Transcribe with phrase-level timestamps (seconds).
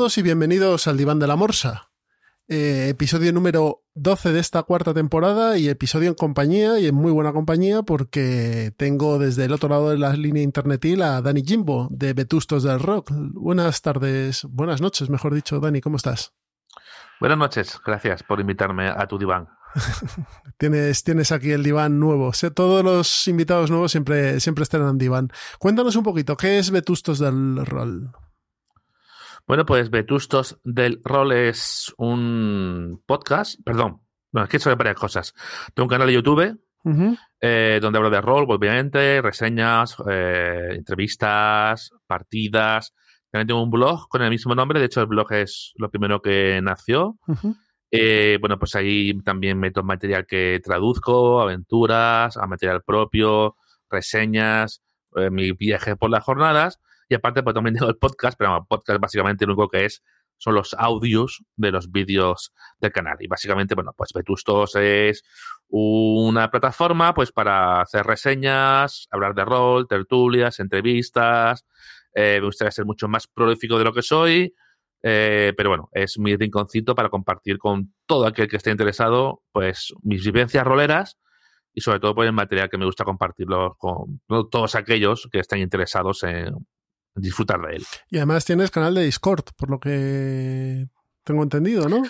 [0.00, 1.90] todos y bienvenidos al Diván de la Morsa.
[2.48, 7.12] Eh, episodio número 12 de esta cuarta temporada y episodio en compañía y en muy
[7.12, 11.86] buena compañía porque tengo desde el otro lado de la línea internetil a Dani Jimbo
[11.90, 13.10] de Vetustos del Rock.
[13.12, 15.60] Buenas tardes, buenas noches, mejor dicho.
[15.60, 16.32] Dani, ¿cómo estás?
[17.20, 19.50] Buenas noches, gracias por invitarme a tu diván.
[20.56, 22.32] tienes, tienes aquí el diván nuevo.
[22.54, 25.28] Todos los invitados nuevos siempre, siempre están en diván.
[25.58, 28.10] Cuéntanos un poquito, ¿qué es Vetustos del Rol?
[29.50, 35.34] Bueno, pues Vetustos del Rol es un podcast, perdón, bueno, es que son varias cosas.
[35.74, 36.56] Tengo un canal de YouTube
[37.40, 42.94] eh, donde hablo de rol, obviamente, reseñas, eh, entrevistas, partidas.
[43.28, 46.22] También tengo un blog con el mismo nombre, de hecho el blog es lo primero
[46.22, 47.18] que nació.
[47.90, 53.56] Eh, bueno, pues ahí también meto material que traduzco, aventuras, a material propio,
[53.90, 54.80] reseñas,
[55.32, 56.78] mi viaje por las jornadas.
[57.10, 60.02] Y aparte, pues también tengo el podcast, pero el podcast básicamente lo único que es
[60.38, 63.16] son los audios de los vídeos del canal.
[63.18, 65.24] Y básicamente, bueno, pues Vetustos es
[65.68, 71.66] una plataforma pues para hacer reseñas, hablar de rol, tertulias, entrevistas.
[72.14, 74.54] Eh, me gustaría ser mucho más prolífico de lo que soy.
[75.02, 79.92] Eh, pero bueno, es mi rinconcito para compartir con todo aquel que esté interesado, pues
[80.02, 81.18] mis vivencias roleras
[81.74, 85.58] y sobre todo pues el material que me gusta compartirlo con todos aquellos que estén
[85.58, 86.54] interesados en
[87.14, 87.86] disfrutar de él.
[88.08, 90.86] Y además tienes canal de Discord, por lo que
[91.24, 92.02] tengo entendido, ¿no?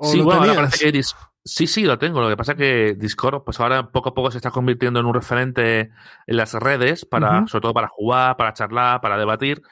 [0.00, 1.02] sí, bueno, parece que
[1.44, 2.20] sí, sí, lo tengo.
[2.20, 5.06] Lo que pasa es que Discord, pues ahora poco a poco se está convirtiendo en
[5.06, 5.90] un referente
[6.26, 9.62] en las redes, para, sobre todo para jugar, para charlar, para debatir.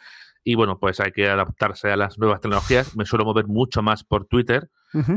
[0.45, 2.97] Y bueno, pues hay que adaptarse a las nuevas tecnologías.
[2.97, 4.71] Me suelo mover mucho más por Twitter,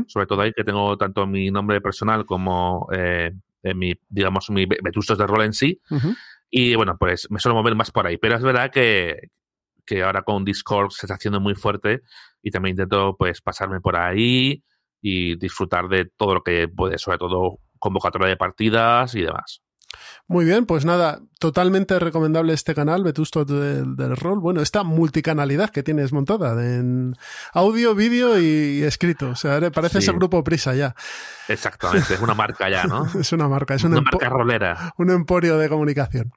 [0.06, 3.32] sobre todo ahí que tengo tanto mi nombre personal como eh,
[3.74, 5.80] mi, digamos, mi vetustos de rol en sí.
[6.50, 8.16] Y bueno, pues me suelo mover más por ahí.
[8.16, 9.30] Pero es verdad que,
[9.88, 12.02] que ahora con Discord se está haciendo muy fuerte
[12.42, 14.62] y también intento pues pasarme por ahí
[15.00, 19.62] y disfrutar de todo lo que puede, sobre todo convocatoria de partidas y demás.
[20.26, 24.40] Muy bien, pues nada, totalmente recomendable este canal, Vetusto del, Rol.
[24.40, 27.14] Bueno, esta multicanalidad que tienes montada en
[27.54, 29.30] audio, vídeo y, escrito.
[29.30, 30.94] O sea, parece ese grupo Prisa ya.
[31.48, 33.06] Exactamente, es una marca ya, ¿no?
[33.18, 34.92] es una marca, es una marca rolera.
[34.98, 36.32] Un emporio de comunicación.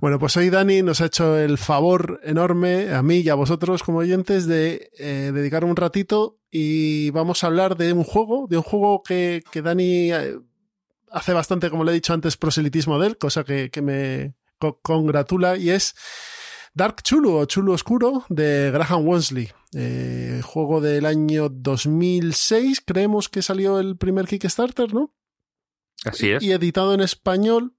[0.00, 3.84] Bueno, pues hoy Dani nos ha hecho el favor enorme a mí y a vosotros
[3.84, 8.56] como oyentes de eh, dedicar un ratito y vamos a hablar de un juego, de
[8.56, 10.38] un juego que, que Dani eh,
[11.10, 14.34] hace bastante, como le he dicho antes, proselitismo de él, cosa que, me
[14.82, 15.94] congratula, y es
[16.74, 19.50] Dark Chulu o Chulu Oscuro de Graham Wensley.
[19.74, 25.14] Eh, juego del año 2006, creemos que salió el primer Kickstarter, ¿no?
[26.04, 26.42] Así es.
[26.42, 27.74] Y editado en español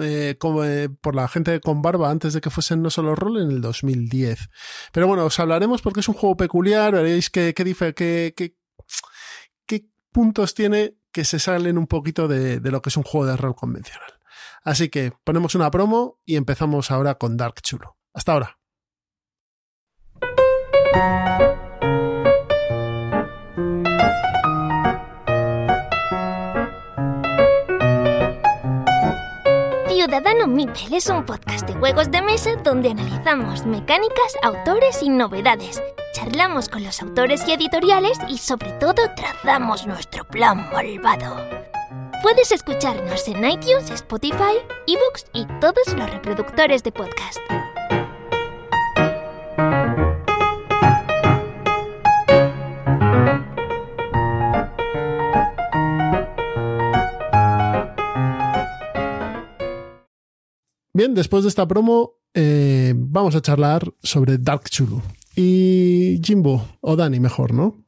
[0.00, 3.40] eh, como, eh, por la gente con barba antes de que fuesen no solo rol
[3.40, 4.50] en el 2010.
[4.92, 8.56] Pero bueno, os hablaremos porque es un juego peculiar, veréis qué, qué, qué,
[9.66, 13.36] qué puntos tiene que se salen un poquito de, lo que es un juego de
[13.36, 14.18] rol convencional.
[14.64, 17.96] Así que ponemos una promo y empezamos ahora con Dark Chulo.
[18.12, 18.58] Hasta ahora.
[30.04, 35.80] Ciudadano Mipel es un podcast de juegos de mesa donde analizamos mecánicas, autores y novedades
[36.12, 41.36] charlamos con los autores y editoriales y sobre todo trazamos nuestro plan malvado.
[42.22, 47.40] Puedes escucharnos en iTunes, Spotify, eBooks y todos los reproductores de podcast.
[60.96, 65.02] Bien, después de esta promo, eh, vamos a charlar sobre Dark Chulu
[65.34, 67.84] y Jimbo o Dani mejor, ¿no?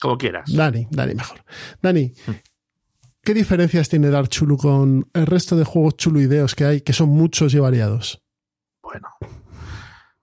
[0.00, 0.54] Como quieras.
[0.54, 1.44] Dani, Dani mejor.
[1.82, 2.32] Dani, hmm.
[3.24, 7.08] ¿qué diferencias tiene Dark Chulu con el resto de juegos chuluideos que hay, que son
[7.08, 8.22] muchos y variados?
[8.80, 9.08] Bueno,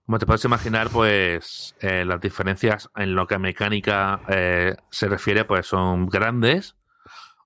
[0.05, 5.09] como te puedes imaginar, pues eh, las diferencias en lo que a mecánica eh, se
[5.09, 6.77] refiere, pues son grandes,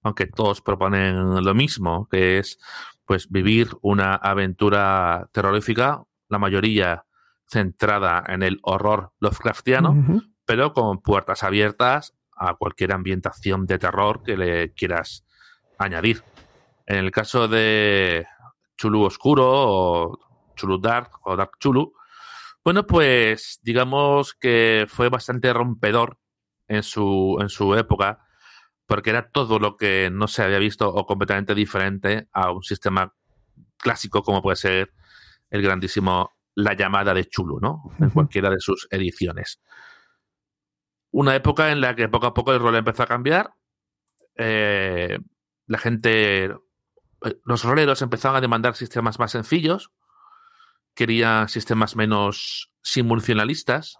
[0.04, 2.60] aunque todos proponen lo mismo, que es
[3.08, 7.06] pues vivir una aventura terrorífica, la mayoría
[7.48, 14.36] centrada en el horror Lovecraftiano, pero con puertas abiertas a cualquier ambientación de terror que
[14.36, 15.26] le quieras
[15.78, 16.22] añadir.
[16.86, 18.28] En el caso de
[18.78, 20.20] Chulu Oscuro o
[20.56, 21.94] Chulu Dark o Dark Chulu,
[22.66, 26.18] bueno, pues digamos que fue bastante rompedor
[26.68, 28.27] en su, en su época,
[28.88, 33.14] porque era todo lo que no se había visto o completamente diferente a un sistema
[33.78, 34.94] clásico como puede ser
[35.50, 37.84] el grandísimo la llamada de Chulu, ¿no?
[38.00, 39.62] En cualquiera de sus ediciones.
[41.12, 43.54] una época en la que poco a poco el rol empezó a cambiar.
[44.36, 45.20] Eh,
[45.68, 46.60] la gente, eh,
[47.44, 49.92] los roleros empezaban a demandar sistemas más sencillos,
[50.94, 54.00] querían sistemas menos simulacionalistas,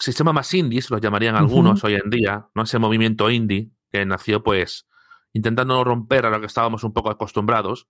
[0.00, 2.62] sistemas más indies, los llamarían algunos hoy en día, ¿no?
[2.62, 4.88] Ese movimiento indie que nació, pues,
[5.32, 7.88] intentando romper a lo que estábamos un poco acostumbrados.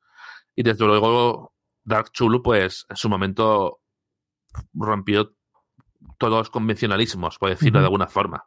[0.54, 1.54] Y desde luego,
[1.84, 3.80] Dark Chulu, pues, en su momento
[4.74, 5.34] rompió
[6.18, 8.44] todos los convencionalismos, por decirlo de alguna forma.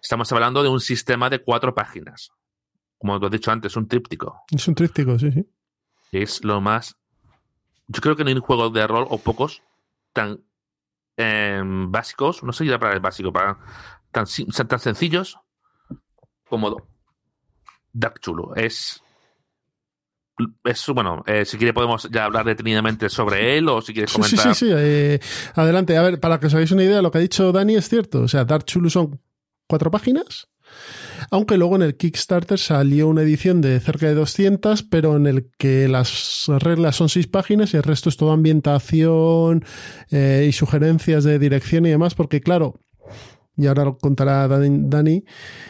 [0.00, 2.30] Estamos hablando de un sistema de cuatro páginas.
[2.98, 4.44] Como te he dicho antes, un tríptico.
[4.50, 5.46] Es un tríptico, sí, sí.
[6.12, 6.96] Es lo más.
[7.88, 9.62] Yo creo que no hay un juego de rol o pocos
[10.12, 10.45] tan
[11.16, 13.58] em, básicos, no sé si la palabra es básico, para,
[14.10, 14.26] tan,
[14.68, 15.38] tan sencillos
[16.48, 16.88] como
[17.92, 18.54] Dark Chulo.
[18.54, 19.02] Es
[20.64, 24.54] es, bueno, eh, si quiere podemos ya hablar detenidamente sobre él o si quieres comentar.
[24.54, 24.74] Sí, sí, sí.
[24.76, 25.20] Eh,
[25.54, 25.96] adelante.
[25.96, 28.22] A ver, para que os hagáis una idea, lo que ha dicho Dani es cierto.
[28.22, 29.18] O sea, Dark Chulu son
[29.66, 30.48] cuatro páginas.
[31.30, 35.50] Aunque luego en el Kickstarter salió una edición de cerca de 200, pero en el
[35.58, 39.64] que las reglas son seis páginas y el resto es toda ambientación
[40.10, 42.80] eh, y sugerencias de dirección y demás, porque claro,
[43.56, 45.24] y ahora lo contará Dani,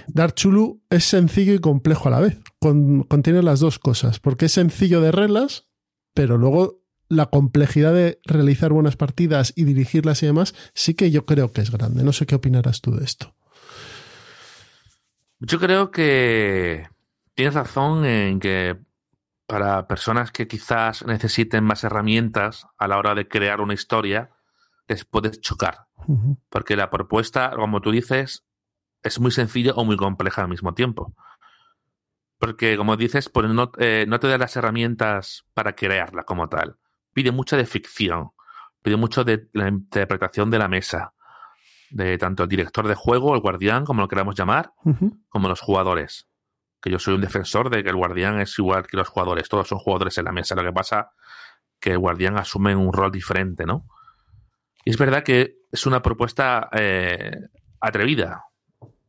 [0.08, 2.38] Dark Chulu es sencillo y complejo a la vez.
[2.60, 5.68] contiene las dos cosas, porque es sencillo de reglas,
[6.12, 11.24] pero luego la complejidad de realizar buenas partidas y dirigirlas y demás, sí que yo
[11.24, 12.02] creo que es grande.
[12.02, 13.34] No sé qué opinarás tú de esto.
[15.38, 16.88] Yo creo que
[17.34, 18.78] tienes razón en que
[19.46, 24.30] para personas que quizás necesiten más herramientas a la hora de crear una historia,
[24.88, 25.86] les puedes chocar.
[26.48, 28.44] Porque la propuesta, como tú dices,
[29.02, 31.14] es muy sencilla o muy compleja al mismo tiempo.
[32.38, 36.76] Porque, como dices, pues no, eh, no te da las herramientas para crearla como tal.
[37.12, 38.30] Pide mucho de ficción,
[38.82, 41.14] pide mucho de la interpretación de la mesa,
[41.90, 44.72] de tanto el director de juego, el guardián, como lo queramos llamar,
[45.28, 46.28] como los jugadores.
[46.80, 49.68] Que yo soy un defensor de que el guardián es igual que los jugadores, todos
[49.68, 50.54] son jugadores en la mesa.
[50.54, 51.10] Lo que pasa
[51.80, 53.86] que el guardián asume un rol diferente, ¿no?
[54.84, 57.32] Y es verdad que es una propuesta eh,
[57.80, 58.44] atrevida.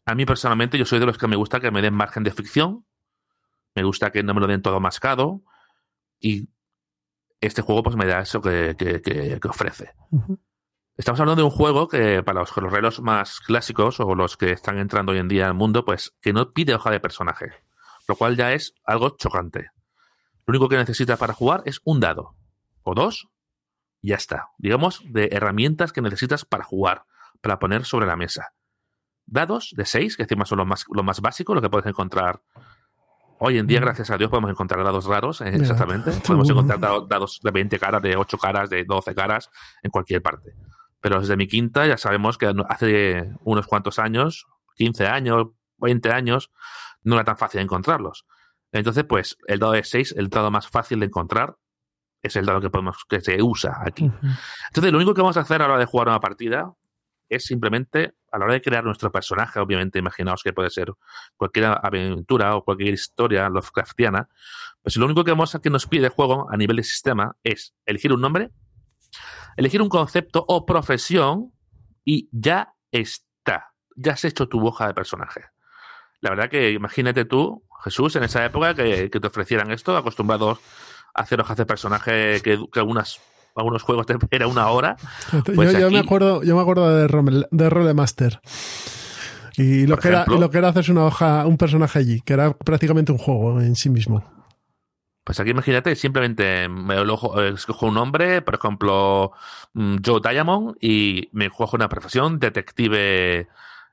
[0.05, 2.31] A mí personalmente yo soy de los que me gusta que me den margen de
[2.31, 2.85] ficción,
[3.75, 5.43] me gusta que no me lo den todo mascado
[6.19, 6.49] y
[7.41, 9.93] este juego pues me da eso que, ofrece.
[10.97, 14.79] Estamos hablando de un juego que para los guerreros más clásicos o los que están
[14.79, 17.51] entrando hoy en día al mundo, pues que no pide hoja de personaje,
[18.07, 19.69] lo cual ya es algo chocante.
[20.47, 22.35] Lo único que necesitas para jugar es un dado,
[22.81, 23.29] o dos,
[24.01, 24.49] ya está.
[24.57, 27.05] Digamos, de herramientas que necesitas para jugar,
[27.41, 28.53] para poner sobre la mesa.
[29.27, 32.41] Dados de 6, que encima son lo más, lo más básico, lo que puedes encontrar.
[33.37, 33.83] Hoy en día, mm.
[33.83, 36.09] gracias a Dios, podemos encontrar dados raros, eh, exactamente.
[36.25, 39.51] Podemos encontrar dados de 20 caras, de 8 caras, de 12 caras,
[39.83, 40.55] en cualquier parte.
[40.99, 46.51] Pero desde mi quinta ya sabemos que hace unos cuantos años, 15 años, 20 años,
[47.03, 48.25] no era tan fácil encontrarlos.
[48.71, 51.55] Entonces, pues, el dado de 6, el dado más fácil de encontrar,
[52.21, 54.11] es el dado que podemos que se usa aquí.
[54.67, 56.73] Entonces, lo único que vamos a hacer a la hora de jugar una partida
[57.29, 60.93] es simplemente a la hora de crear nuestro personaje, obviamente, imaginaos que puede ser
[61.35, 64.29] cualquier aventura o cualquier historia Lovecraftiana,
[64.81, 67.35] pues lo único que vamos a que nos pide el juego a nivel de sistema
[67.43, 68.51] es elegir un nombre,
[69.57, 71.51] elegir un concepto o profesión
[72.05, 75.41] y ya está, ya has hecho tu hoja de personaje.
[76.21, 80.59] La verdad que imagínate tú, Jesús, en esa época que, que te ofrecieran esto, acostumbrados
[81.13, 83.19] hacer hojas de personaje que, algunas
[83.55, 84.95] algunos juegos te era una hora.
[85.55, 88.39] Pues yo, me acuerdo, yo me acuerdo de, de Rolemaster.
[89.57, 92.53] Y lo que, era, lo que era hacerse una hoja, un personaje allí, que era
[92.53, 94.23] prácticamente un juego en sí mismo.
[95.27, 96.95] Pues aquí imagínate, simplemente me
[97.53, 99.33] escojo un nombre, por ejemplo,
[99.73, 103.49] mm, Joe Diamond, y me cojo una profesión detective.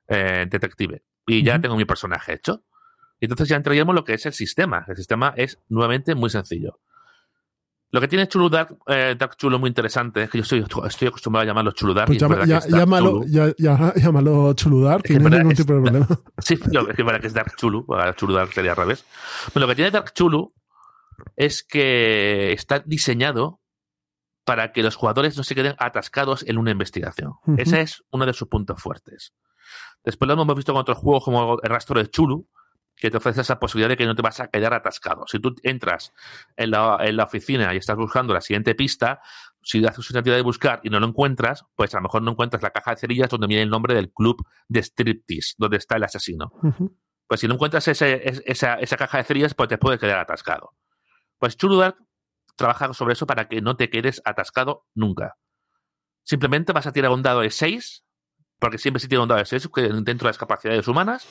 [0.07, 1.03] Eh, detective.
[1.27, 2.63] Y ya tengo mi personaje hecho.
[3.19, 4.85] Y entonces ya entraríamos lo que es el sistema.
[4.87, 6.79] El sistema es nuevamente muy sencillo.
[7.91, 11.09] Lo que tiene Chulu Dark, eh, Dark Chulo muy interesante es que yo estoy, estoy
[11.09, 12.07] acostumbrado a llamarlo Chulu Dark.
[12.07, 12.21] Pues
[12.69, 16.07] llámalo, llámalo Chulu Dark, que no hay ningún tipo de problema.
[16.39, 19.05] Sí, yo, es que para que es Dark Chulu, Chulu Dark sería al revés.
[19.53, 20.53] Pero lo que tiene Dark Chulu
[21.37, 23.61] es que está diseñado
[24.45, 27.35] para que los jugadores no se queden atascados en una investigación.
[27.57, 29.33] Ese es uno de sus puntos fuertes.
[30.05, 32.47] Después lo hemos visto con otros juegos como el rastro de Chulu,
[32.97, 35.27] que te ofrece esa posibilidad de que no te vas a quedar atascado.
[35.27, 36.13] Si tú entras
[36.57, 39.21] en la, en la oficina y estás buscando la siguiente pista,
[39.63, 42.33] si haces una actividad de buscar y no lo encuentras, pues a lo mejor no
[42.33, 45.97] encuentras la caja de cerillas donde viene el nombre del club de striptease, donde está
[45.97, 46.53] el asesino.
[47.27, 50.75] Pues si no encuentras ese, esa, esa, caja de cerillas, pues te puedes quedar atascado.
[51.45, 51.99] Pues Churudark
[52.57, 55.37] trabaja sobre eso para que no te quedes atascado nunca.
[56.23, 58.03] Simplemente vas a tirar un dado de 6
[58.59, 61.29] porque siempre si tiene un dado de 6 dentro de las capacidades humanas,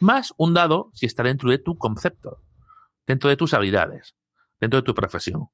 [0.00, 2.42] más un dado si está dentro de tu concepto,
[3.06, 4.14] dentro de tus habilidades,
[4.60, 5.48] dentro de tu profesión.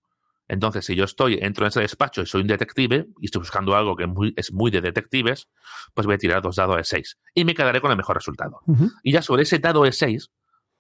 [0.49, 3.77] Entonces, si yo estoy, entro en ese despacho y soy un detective y estoy buscando
[3.77, 5.49] algo que es muy de detectives,
[5.95, 8.61] pues voy a tirar dos dados de 6 y me quedaré con el mejor resultado.
[9.05, 10.33] Y ya sobre ese dado de 6,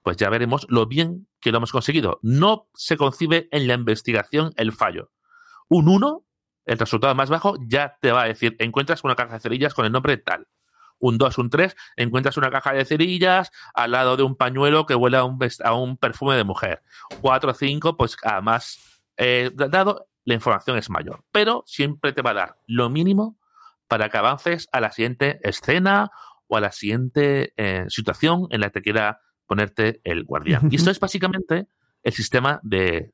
[0.02, 2.18] pues ya veremos lo bien que lo hemos conseguido.
[2.22, 5.10] No se concibe en la investigación el fallo.
[5.68, 6.24] Un 1,
[6.66, 9.84] el resultado más bajo, ya te va a decir, encuentras una caja de cerillas con
[9.84, 10.48] el nombre tal.
[10.98, 14.94] Un 2, un 3, encuentras una caja de cerillas al lado de un pañuelo que
[14.94, 16.82] huele a un, a un perfume de mujer.
[17.22, 21.24] 4, 5, pues además eh, dado, la información es mayor.
[21.30, 23.38] Pero siempre te va a dar lo mínimo
[23.88, 26.10] para que avances a la siguiente escena
[26.46, 30.68] o a la siguiente eh, situación en la que quiera ponerte el guardián.
[30.70, 31.66] Y esto es básicamente
[32.04, 33.12] el sistema de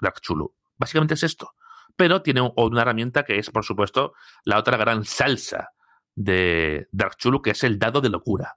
[0.00, 0.54] Dark Chulu.
[0.78, 1.52] Básicamente es esto.
[1.96, 4.14] Pero tiene una herramienta que es, por supuesto,
[4.44, 5.74] la otra gran salsa
[6.14, 8.56] de Dark Chulu, que es el dado de locura.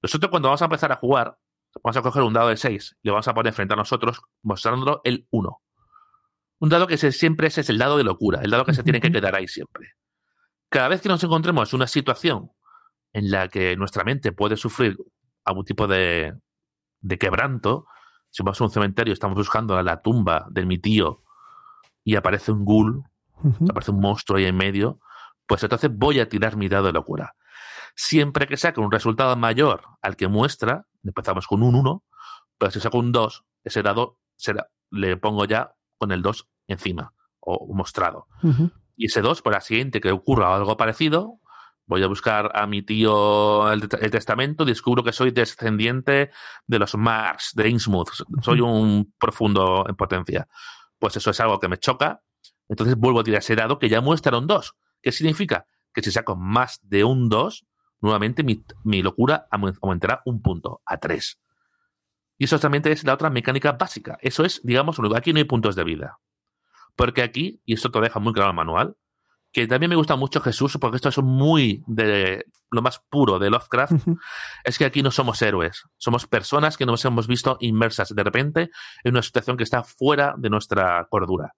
[0.00, 1.36] Nosotros cuando vamos a empezar a jugar,
[1.82, 4.22] vamos a coger un dado de 6 y lo vamos a poner frente a nosotros
[4.42, 5.62] mostrándolo el 1.
[6.60, 9.10] Un dado que siempre es el dado de locura, el dado que se tiene que
[9.10, 9.94] quedar ahí siempre.
[10.68, 12.52] Cada vez que nos encontremos en una situación
[13.12, 14.96] en la que nuestra mente puede sufrir
[15.46, 16.34] algún tipo de,
[17.18, 17.86] quebranto,
[18.30, 21.22] si vamos a un cementerio y estamos buscando la tumba de mi tío
[22.04, 23.04] y aparece un ghoul,
[23.70, 25.00] aparece un monstruo ahí en medio,
[25.46, 27.34] pues entonces voy a tirar mi dado de locura.
[27.94, 32.04] Siempre que saque un resultado mayor al que muestra, empezamos con un 1,
[32.58, 37.14] pero si saco un 2, ese dado será, le pongo ya con el 2 encima
[37.40, 38.26] o mostrado.
[38.96, 41.38] Y ese 2, por la siguiente que ocurra algo parecido,
[41.86, 46.30] voy a buscar a mi tío el, testamento, descubro que soy descendiente
[46.66, 48.10] de los Mars, de Innsmouth,
[48.42, 50.48] soy un profundo en potencia.
[50.98, 52.22] Pues eso es algo que me choca,
[52.68, 54.76] entonces vuelvo a tirar ese dado que ya muestra un 2.
[55.00, 55.66] ¿Qué significa?
[55.92, 57.66] Que si saco más de un 2,
[58.00, 61.40] nuevamente mi, mi locura aumentará un punto, a 3.
[62.38, 64.18] Y eso también es la otra mecánica básica.
[64.20, 66.18] Eso es, digamos, aquí no hay puntos de vida.
[66.94, 68.96] Porque aquí, y esto te deja muy claro el manual,
[69.56, 73.48] que también me gusta mucho Jesús, porque esto es muy de lo más puro de
[73.48, 74.06] Lovecraft,
[74.64, 78.70] es que aquí no somos héroes, somos personas que nos hemos visto inmersas de repente
[79.02, 81.54] en una situación que está fuera de nuestra cordura.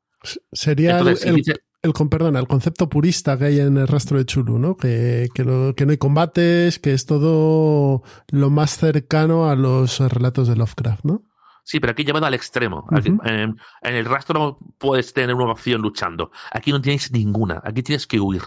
[0.53, 4.77] Sería el, el, perdón, el concepto purista que hay en el rastro de Chulu, ¿no?
[4.77, 10.55] Que, que, no hay combates, que es todo lo más cercano a los relatos de
[10.55, 11.25] Lovecraft, ¿no?
[11.69, 12.87] Sí, pero aquí llevado al extremo.
[13.25, 16.31] en, el rastro puedes tener una opción luchando.
[16.51, 17.61] Aquí no tienes ninguna.
[17.63, 18.41] Aquí tienes que huir.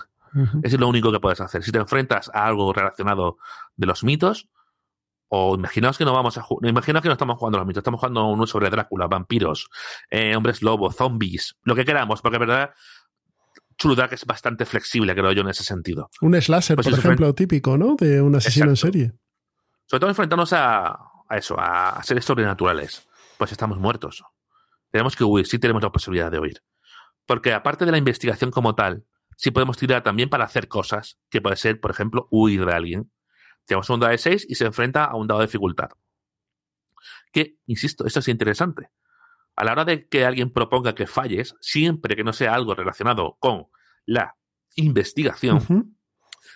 [0.64, 1.62] Eso es lo único que puedes hacer.
[1.62, 3.38] Si te enfrentas a algo relacionado
[3.76, 4.50] de los mitos,
[5.28, 8.00] o imaginaos que no vamos a imaginaos que no estamos jugando a los mitos, estamos
[8.00, 9.70] jugando uno sobre Drácula, vampiros,
[10.10, 12.72] eh, hombres lobos, zombies, lo que queramos, porque en verdad
[13.78, 16.10] Chuludak es bastante flexible, creo yo, en ese sentido.
[16.22, 17.96] Un slasher, pues por ejemplo, típico, ¿no?
[17.96, 19.14] De un asesino en serie.
[19.86, 23.08] Sobre todo enfrentarnos a, a eso, a, seres sobrenaturales.
[23.42, 24.24] Pues estamos muertos.
[24.92, 26.62] Tenemos que huir, sí tenemos la posibilidad de huir.
[27.26, 31.42] Porque aparte de la investigación como tal, sí podemos tirar también para hacer cosas, que
[31.42, 33.12] puede ser, por ejemplo, huir de alguien
[33.66, 35.90] tenemos un dado de 6 y se enfrenta a un dado de dificultad.
[37.32, 38.92] Que, insisto, esto es interesante.
[39.56, 43.38] A la hora de que alguien proponga que falles, siempre que no sea algo relacionado
[43.40, 43.70] con
[44.06, 44.36] la
[44.76, 45.98] investigación,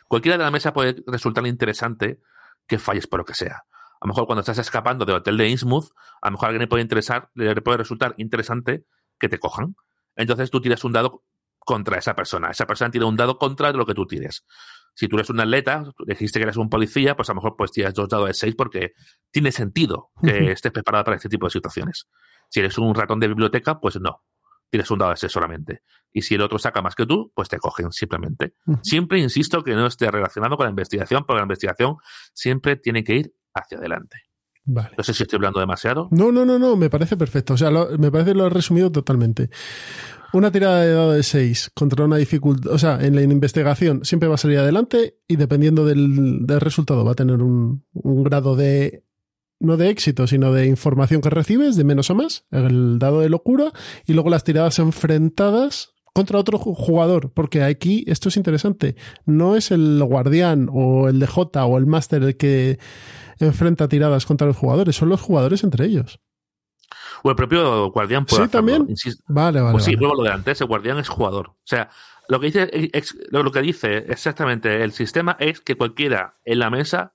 [0.08, 2.22] cualquiera de la mesa puede resultar interesante
[2.68, 3.66] que falles por lo que sea.
[4.06, 5.88] A lo mejor cuando estás escapando del hotel de Innsmouth,
[6.22, 8.86] a lo mejor a alguien le puede interesar, le puede resultar interesante
[9.18, 9.76] que te cojan.
[10.16, 11.24] Entonces tú tiras un dado
[11.58, 12.52] contra esa persona.
[12.52, 14.46] Esa persona tira un dado contra lo que tú tires.
[14.94, 17.72] Si tú eres un atleta, dijiste que eres un policía, pues a lo mejor pues
[17.72, 18.92] tiras dos dados de seis porque
[19.32, 22.08] tiene sentido que estés preparado para este tipo de situaciones.
[22.52, 24.24] Si eres un ratón de biblioteca, pues no.
[24.70, 25.82] Tienes un dado de seis solamente.
[26.14, 28.54] Y si el otro saca más que tú, pues te cogen simplemente.
[28.84, 31.98] Siempre insisto que no esté relacionado con la investigación, porque la investigación
[32.36, 34.18] siempre tiene que ir hacia adelante.
[34.66, 36.08] No sé si estoy hablando demasiado.
[36.12, 37.54] No, no, no, no, me parece perfecto.
[37.54, 39.50] O sea, me parece que lo has resumido totalmente.
[40.34, 44.28] Una tirada de dado de 6 contra una dificultad, o sea, en la investigación siempre
[44.28, 49.06] va a salir adelante y dependiendo del, resultado va a tener un, grado de,
[49.60, 53.30] no de éxito, sino de información que recibes, de menos a más, el dado de
[53.30, 53.72] locura,
[54.06, 58.96] y luego las tiradas enfrentadas contra otro jugador, porque aquí esto es interesante,
[59.26, 62.80] no es el guardián o el DJ o el máster el que
[63.40, 66.22] enfrenta tiradas contra los jugadores, son los jugadores entre ellos.
[67.22, 68.88] O el propio guardián puede Sí, también.
[69.28, 69.74] Vale, vale.
[69.74, 71.50] Pues sí, luego lo de antes, el guardián es jugador.
[71.50, 71.90] O sea,
[72.30, 72.92] lo que dice,
[73.32, 77.15] lo que dice exactamente el sistema es que cualquiera en la mesa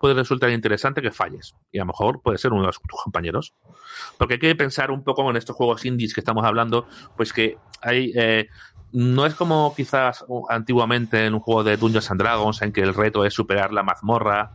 [0.00, 1.54] puede resultar interesante que falles.
[1.70, 3.54] Y a lo mejor puede ser uno de tus compañeros.
[4.16, 7.58] Porque hay que pensar un poco en estos juegos indies que estamos hablando, pues que
[7.82, 8.12] hay.
[8.16, 8.48] Eh,
[8.92, 12.94] no es como quizás antiguamente en un juego de Dungeons and Dragons en que el
[12.94, 14.52] reto es superar la mazmorra,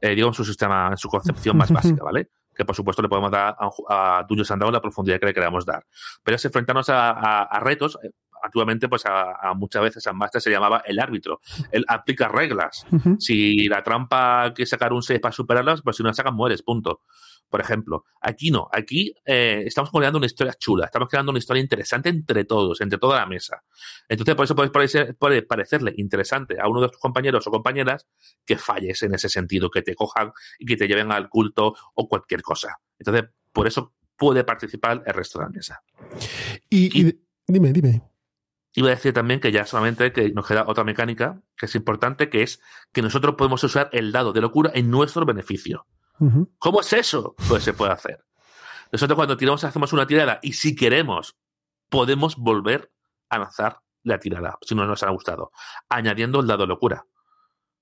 [0.00, 2.28] eh, digamos su sistema, en su concepción más básica, ¿vale?
[2.52, 5.64] Que por supuesto le podemos dar a, Dungeons and Dragons la profundidad que le queramos
[5.64, 5.86] dar.
[6.22, 7.96] Pero es enfrentarnos a, retos,
[8.42, 11.40] antiguamente, pues a, muchas veces a Master se llamaba el árbitro.
[11.70, 12.86] Él aplica reglas.
[13.18, 16.62] Si la trampa que sacar un 6 para superarlas, pues si no la sacas, mueres,
[16.62, 17.02] punto
[17.50, 18.04] por ejemplo.
[18.20, 22.44] Aquí no, aquí eh, estamos creando una historia chula, estamos creando una historia interesante entre
[22.44, 23.62] todos, entre toda la mesa.
[24.08, 24.54] Entonces, por eso
[25.18, 28.06] puede, parecerle interesante a uno de tus compañeros o compañeras
[28.46, 32.08] que falles en ese sentido, que te cojan y que te lleven al culto o
[32.08, 32.78] cualquier cosa.
[32.98, 35.82] Entonces, por eso puede participar el resto de la mesa.
[36.68, 37.12] Y,
[37.46, 38.09] dime, dime.
[38.72, 42.30] Iba a decir también que ya solamente que nos queda otra mecánica que es importante,
[42.30, 42.60] que es
[42.92, 45.86] que nosotros podemos usar el dado de locura en nuestro beneficio.
[46.58, 47.34] ¿Cómo es eso?
[47.48, 48.24] Pues se puede hacer.
[48.92, 51.36] Nosotros cuando tiramos hacemos una tirada y si queremos
[51.88, 52.92] podemos volver
[53.28, 55.50] a lanzar la tirada, si no nos ha gustado,
[55.88, 57.06] añadiendo el dado locura.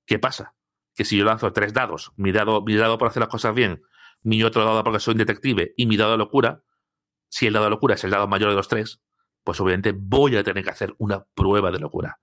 [0.07, 0.55] ¿Qué pasa?
[0.95, 3.83] Que si yo lanzo tres dados, mi dado, mi dado por hacer las cosas bien,
[4.23, 6.63] mi otro dado porque soy un detective y mi dado locura,
[7.29, 9.01] si el dado locura es el dado mayor de los tres,
[9.49, 12.21] pues obviamente voy a tener que hacer una prueba de locura.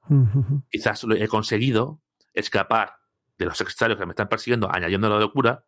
[0.70, 2.00] Quizás he conseguido
[2.36, 3.00] escapar
[3.36, 5.66] de los secretarios que me están persiguiendo añadiendo la locura,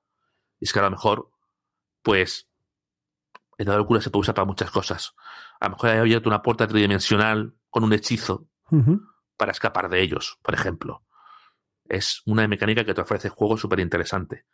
[0.59, 1.31] y es que a lo mejor,
[2.03, 2.47] pues,
[3.57, 5.15] de locura se puede usar para muchas cosas.
[5.59, 8.47] A lo mejor he abierto una puerta tridimensional con un hechizo
[9.35, 11.07] para escapar de ellos, por ejemplo.
[11.89, 14.45] Es una mecánica que te ofrece juego súper interesante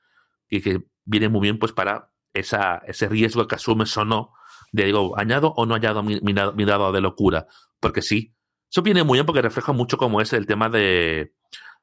[0.47, 4.31] y que viene muy bien pues para esa, ese riesgo que asumes o no
[4.73, 7.47] de digo, añado o no añado mi, mi, dado de locura.
[7.79, 8.33] Porque sí,
[8.69, 11.31] eso viene muy bien porque refleja mucho cómo es el tema de,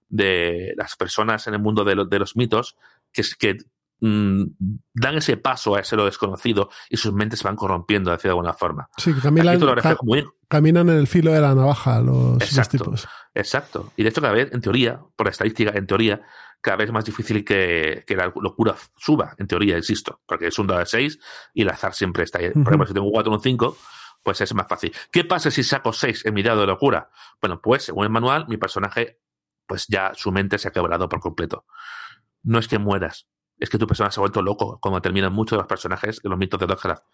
[0.08, 2.76] de las personas en el mundo de, de los mitos
[3.12, 3.56] que, que
[4.02, 4.44] Mm,
[4.94, 8.54] dan ese paso a ese lo desconocido y sus mentes se van corrompiendo de alguna
[8.54, 8.88] forma.
[8.96, 9.60] Sí, que caminan,
[10.48, 13.06] caminan en el filo de la navaja los, exacto, tipos.
[13.34, 13.92] Exacto.
[13.96, 16.22] Y de hecho, cada vez, en teoría, por estadística, en teoría,
[16.60, 20.80] cada vez más difícil que, la locura suba, en teoría, insisto, porque es un dado
[20.80, 21.18] de 6
[21.54, 22.50] y el azar siempre está ahí.
[22.50, 23.76] Por ejemplo, si tengo un 4 o un 5,
[24.22, 24.92] pues es más fácil.
[25.10, 27.10] ¿Qué pasa si saco 6 en mi dado de locura?
[27.40, 29.20] Bueno, pues según el manual, mi personaje,
[29.66, 31.64] pues ya su mente se ha quebrado por completo.
[32.42, 35.56] No es que mueras, es que tu personaje se ha vuelto loco, como terminan muchos
[35.56, 37.04] de los personajes de los mitos de Lovecraft.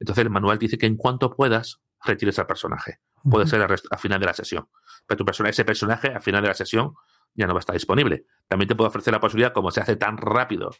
[0.00, 3.00] Entonces el manual dice que en cuanto puedas, retires al personaje.
[3.22, 4.68] Puede ser al final de la sesión.
[5.06, 6.94] Pero tu personaje, ese personaje, al final de la sesión,
[7.34, 8.26] ya no va a estar disponible.
[8.48, 10.70] También te puedo ofrecer la posibilidad, como se hace tan rápido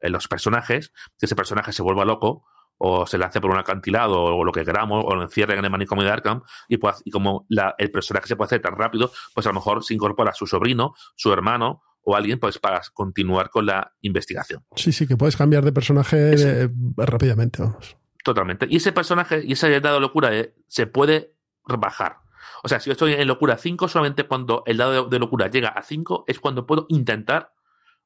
[0.00, 2.44] en los personajes, que ese personaje se vuelva loco,
[2.76, 5.70] o se lance por un acantilado, o lo que queramos, o lo encierren en el
[5.70, 7.46] manicomio de Arkham, y, y como
[7.78, 10.46] el personaje se puede hacer tan rápido, pues a lo mejor se incorpora a su
[10.46, 14.62] sobrino, su hermano, o alguien pues para continuar con la investigación.
[14.76, 17.96] Sí, sí, que puedes cambiar de personaje rápidamente, vamos.
[18.22, 18.66] Totalmente.
[18.68, 22.16] Y ese personaje y ese dado locura eh, se puede bajar.
[22.64, 25.68] O sea, si yo estoy en locura 5, solamente cuando el dado de locura llega
[25.68, 27.52] a 5 es cuando puedo intentar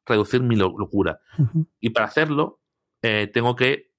[0.05, 1.21] reducir mi locura.
[1.79, 2.61] Y para hacerlo,
[3.01, 3.93] eh, tengo que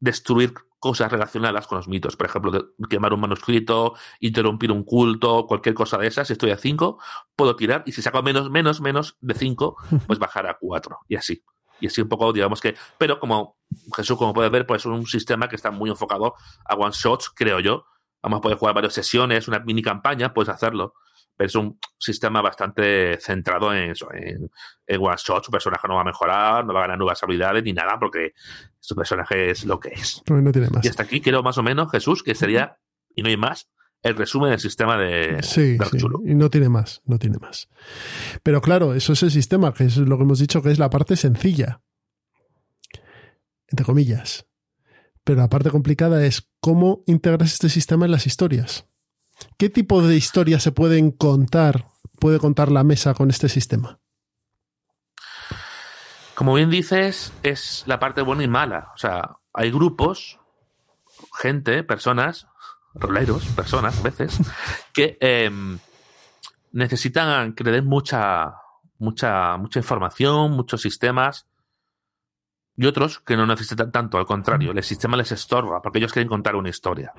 [0.00, 2.16] destruir cosas relacionadas con los mitos.
[2.16, 6.26] Por ejemplo, quemar un manuscrito, interrumpir un culto, cualquier cosa de esas.
[6.26, 6.98] Si estoy a 5,
[7.34, 7.82] puedo tirar.
[7.86, 10.98] Y si saco menos, menos, menos de 5, pues bajar a 4.
[11.08, 11.42] Y así.
[11.80, 12.76] Y así un poco, digamos que.
[12.98, 13.56] Pero como
[13.96, 16.34] Jesús, como puedes ver, pues es un sistema que está muy enfocado
[16.66, 17.86] a one shots, creo yo.
[18.24, 20.94] Vamos a poder jugar varias sesiones, una mini campaña, puedes hacerlo
[21.36, 24.50] pero es un sistema bastante centrado en eso, en,
[25.00, 27.72] one shot, su personaje no va a mejorar, no va a ganar nuevas habilidades ni
[27.72, 28.32] nada, porque
[28.78, 30.22] su personaje es lo que es.
[30.28, 30.84] no tiene más.
[30.84, 32.78] Y hasta aquí quiero más o menos, Jesús, que sería,
[33.14, 33.68] y no hay más,
[34.02, 35.76] el resumen del sistema de sí,
[36.24, 37.68] Y no tiene más, no tiene más.
[38.42, 40.90] Pero claro, eso es el sistema, que es lo que hemos dicho que es la
[40.90, 41.80] parte sencilla.
[43.66, 44.46] Entre comillas.
[45.24, 48.86] Pero la parte complicada es cómo integras este sistema en las historias.
[49.58, 51.88] ¿Qué tipo de historias se pueden contar,
[52.20, 53.98] puede contar la mesa con este sistema?
[56.34, 58.90] Como bien dices, es la parte buena y mala.
[58.94, 60.40] O sea, hay grupos,
[61.40, 62.48] gente, personas,
[62.94, 64.38] roleros, personas a veces,
[64.92, 65.78] que em,
[66.72, 68.54] necesitan que le den mucha,
[68.98, 71.46] mucha, mucha información, muchos sistemas,
[72.76, 76.28] y otros que no necesitan tanto, al contrario, el sistema les estorba porque ellos quieren
[76.28, 77.12] contar una historia.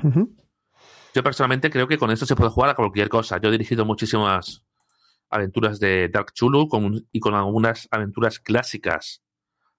[1.13, 3.37] Yo personalmente creo que con esto se puede jugar a cualquier cosa.
[3.37, 4.65] Yo he dirigido muchísimas
[5.29, 6.67] aventuras de Dark Chulu
[7.11, 9.23] y con algunas aventuras clásicas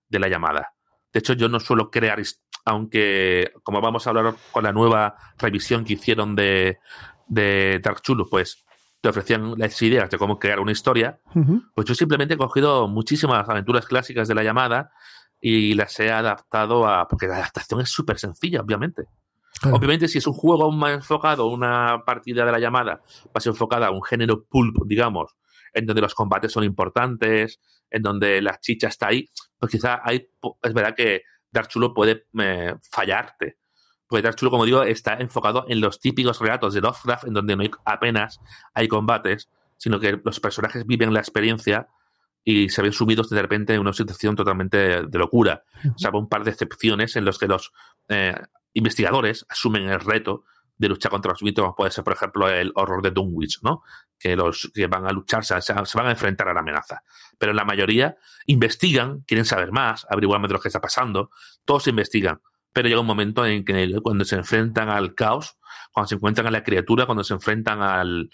[0.09, 0.73] de la llamada.
[1.13, 2.23] De hecho, yo no suelo crear,
[2.65, 6.79] aunque como vamos a hablar con la nueva revisión que hicieron de,
[7.29, 8.65] Dark Chulu, pues
[9.03, 11.21] te ofrecían las ideas de cómo crear una historia,
[11.75, 14.91] pues yo simplemente he cogido muchísimas aventuras clásicas de la llamada
[15.41, 17.07] y las he adaptado a...
[17.09, 19.05] porque la adaptación es súper sencilla, obviamente.
[19.65, 23.53] Obviamente, si es un juego más enfocado, una partida de la llamada, va a ser
[23.53, 25.35] enfocada a un género pulp, digamos,
[25.73, 30.29] en donde los combates son importantes, en donde la chicha está ahí, pues quizá hay,
[30.63, 33.59] es verdad que Dark Chulo puede eh, fallarte.
[34.07, 37.57] Porque Dark Chulo, como digo, está enfocado en los típicos relatos de Lovecraft, en donde
[37.57, 38.41] no hay apenas
[38.75, 41.89] hay combates, sino que los personajes viven la experiencia
[42.49, 45.65] y se ven sumidos de repente en una situación totalmente de locura.
[45.93, 47.73] O sea, un par de excepciones en los que los
[48.09, 48.37] eh,
[48.73, 50.45] investigadores asumen el reto
[50.79, 53.83] de luchar contra los mitos, puede ser, por ejemplo, el horror de Dunwich, ¿no?
[54.17, 57.03] Que los que van a luchar se, se, van a enfrentar a la amenaza.
[57.37, 61.31] Pero la mayoría investigan, quieren saber más, averiguar de lo que está pasando,
[61.65, 62.41] todos investigan.
[62.73, 65.59] Pero llega un momento en que cuando se enfrentan al caos,
[65.91, 68.31] cuando se encuentran a la criatura, cuando se enfrentan al,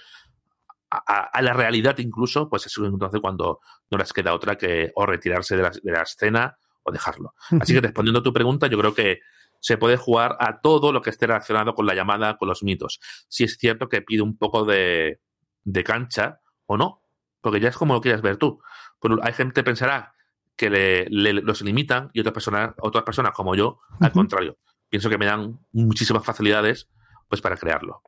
[0.92, 5.57] a, la realidad incluso, pues es entonces cuando no les queda otra que o retirarse
[5.57, 7.35] de la, de la escena o dejarlo.
[7.61, 9.20] Así que respondiendo a tu pregunta, yo creo que
[9.61, 13.00] se puede jugar a todo lo que esté relacionado con la llamada, con los mitos.
[13.28, 15.20] Si es cierto que pide un poco de,
[15.64, 17.02] de cancha o no,
[17.40, 18.61] porque ya es como lo quieras ver tú.
[19.00, 20.14] Pero hay gente que pensará
[20.57, 24.59] que le, los limitan y otras personas, otras personas como yo, al contrario.
[24.88, 26.88] Pienso que me dan muchísimas facilidades
[27.28, 28.02] pues para crearlo.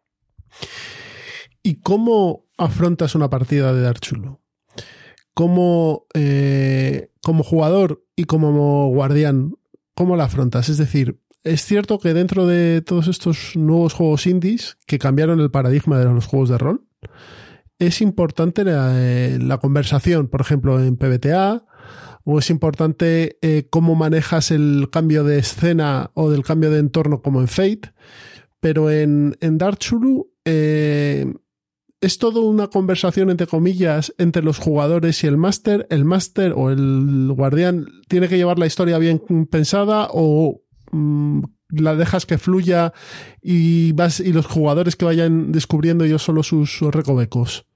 [1.67, 4.43] ¿Y cómo afrontas una partida de Dark Chulo?
[5.33, 9.55] ¿Cómo, eh, como jugador y como guardián,
[9.95, 10.69] cómo la afrontas?
[10.69, 15.51] Es decir, es cierto que dentro de todos estos nuevos juegos indies que cambiaron el
[15.51, 16.85] paradigma de los juegos de rol,
[17.79, 21.65] es importante la, eh, conversación, por ejemplo, en PBTA,
[22.25, 27.23] o es importante eh, cómo manejas el cambio de escena o del cambio de entorno
[27.23, 27.95] como en Fate,
[28.61, 30.31] pero en, en Dark Chulu
[32.05, 35.87] es todo una conversación, entre comillas, entre los jugadores y el máster.
[35.89, 40.61] El máster o el guardián tiene que llevar la historia bien pensada o
[40.93, 42.93] mm, la dejas que fluya
[43.41, 47.67] y vas y los jugadores que vayan descubriendo ellos solo sus, recovecos.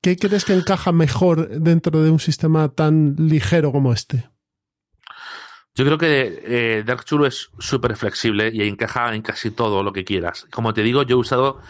[0.00, 4.30] ¿Qué crees que encaja mejor dentro de un sistema tan ligero como este?
[5.74, 9.92] Yo creo que eh, Dark Chulu es súper flexible y encaja en casi todo lo
[9.92, 10.46] que quieras.
[10.52, 11.60] Como te digo, yo he usado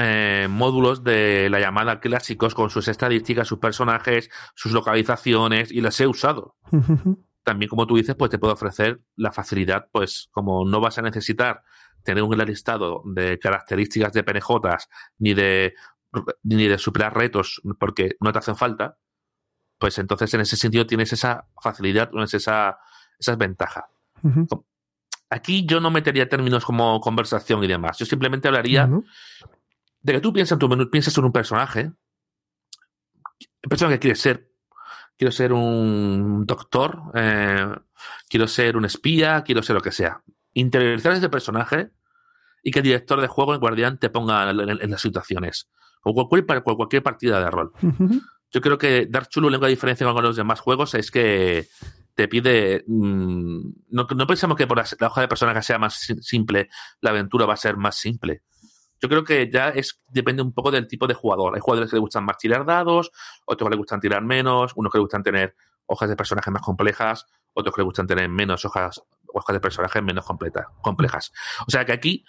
[0.00, 6.00] eh, módulos de la llamada clásicos con sus estadísticas, sus personajes, sus localizaciones y las
[6.00, 6.54] he usado.
[7.42, 11.02] También, como tú dices, pues te puedo ofrecer la facilidad, pues como no vas a
[11.02, 11.64] necesitar
[12.04, 15.74] tener un gran listado de características de PNJs ni de
[16.44, 18.98] ni de superar retos porque no te hacen falta,
[19.78, 22.78] pues entonces en ese sentido tienes esa facilidad, tienes esa,
[23.18, 23.88] esa ventaja.
[25.28, 27.98] Aquí yo no metería términos como conversación y demás.
[27.98, 28.88] Yo simplemente hablaría
[30.08, 31.92] de que tú piensas en tu menú, piensas en un personaje,
[33.62, 34.50] el personaje que quieres ser.
[35.16, 37.74] Quiero ser un doctor, eh,
[38.28, 40.22] quiero ser un espía, quiero ser lo que sea.
[40.52, 41.90] Interiorizar ese personaje
[42.62, 45.68] y que el director de juego, el guardián, te ponga en, las situaciones.
[46.04, 47.72] O cualquier, cualquier partida de rol.
[48.50, 51.66] Yo creo que Dark Chulo, la única diferencia con los demás juegos es que
[52.14, 52.84] te pide.
[52.86, 56.68] Mm, no, no, pensamos que por la, la, hoja de personaje sea más simple,
[57.00, 58.42] la aventura va a ser más simple.
[59.00, 61.54] Yo creo que ya es depende un poco del tipo de jugador.
[61.54, 63.10] Hay jugadores que les gustan más tirar dados,
[63.46, 65.54] otros que les gustan tirar menos, unos que les gustan tener
[65.86, 70.02] hojas de personajes más complejas, otros que les gustan tener menos hojas, hojas de personajes
[70.02, 71.32] menos complejas.
[71.66, 72.24] O sea que aquí,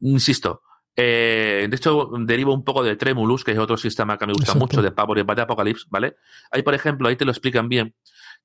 [0.00, 0.62] insisto,
[0.94, 4.54] eh, de hecho, derivo un poco de Tremulus, que es otro sistema que me gusta
[4.54, 6.16] mucho, de Power y de Apocalypse, ¿vale?
[6.50, 7.94] Ahí, por ejemplo, ahí te lo explican bien,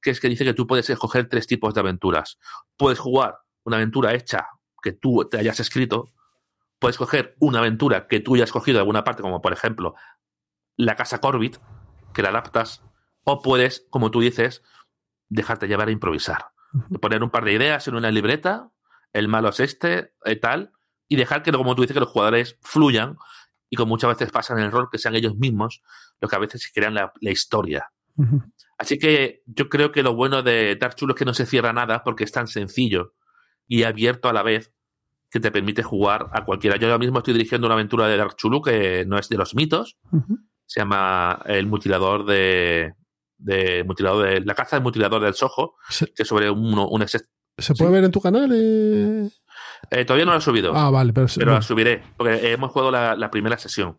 [0.02, 2.40] que es que dice que tú puedes escoger tres tipos de aventuras.
[2.78, 4.48] Puedes jugar una aventura hecha
[4.82, 6.10] que tú te hayas escrito,
[6.80, 9.96] puedes coger una aventura que tú hayas escogido de alguna parte, como por ejemplo
[10.76, 11.58] la casa Corbit,
[12.14, 12.84] que la adaptas,
[13.24, 14.64] o puedes, como tú dices,
[15.28, 16.52] dejarte llevar a improvisar.
[17.02, 18.72] Poner un par de ideas en una libreta,
[19.14, 20.72] el malo es este, y eh, tal,
[21.08, 23.18] y dejar que, como tú dices, que los jugadores fluyan
[23.70, 25.82] y como muchas veces pasa en el rol, que sean ellos mismos
[26.22, 27.92] los que a veces crean la, historia.
[28.78, 31.74] Así que yo creo que lo bueno de Dark Chulo es que no se cierra
[31.74, 33.14] nada porque es tan sencillo
[33.68, 34.74] y abierto a la vez
[35.38, 36.78] que te permite jugar a cualquiera.
[36.78, 39.56] Yo ahora mismo estoy dirigiendo una aventura de Dark Chulu que no es de los
[39.56, 39.98] mitos.
[40.66, 42.94] Se llama El mutilador de,
[43.38, 45.76] de, mutilador de la caza del mutilador del Soho,
[46.16, 47.08] que es sobre un, un
[47.60, 48.52] ¿Se puede ver en tu canal?
[48.54, 49.30] Eh?
[49.90, 50.76] Eh, todavía no lo he subido.
[50.76, 53.98] Ah, vale, pero, pero la subiré, porque hemos jugado la, primera sesión.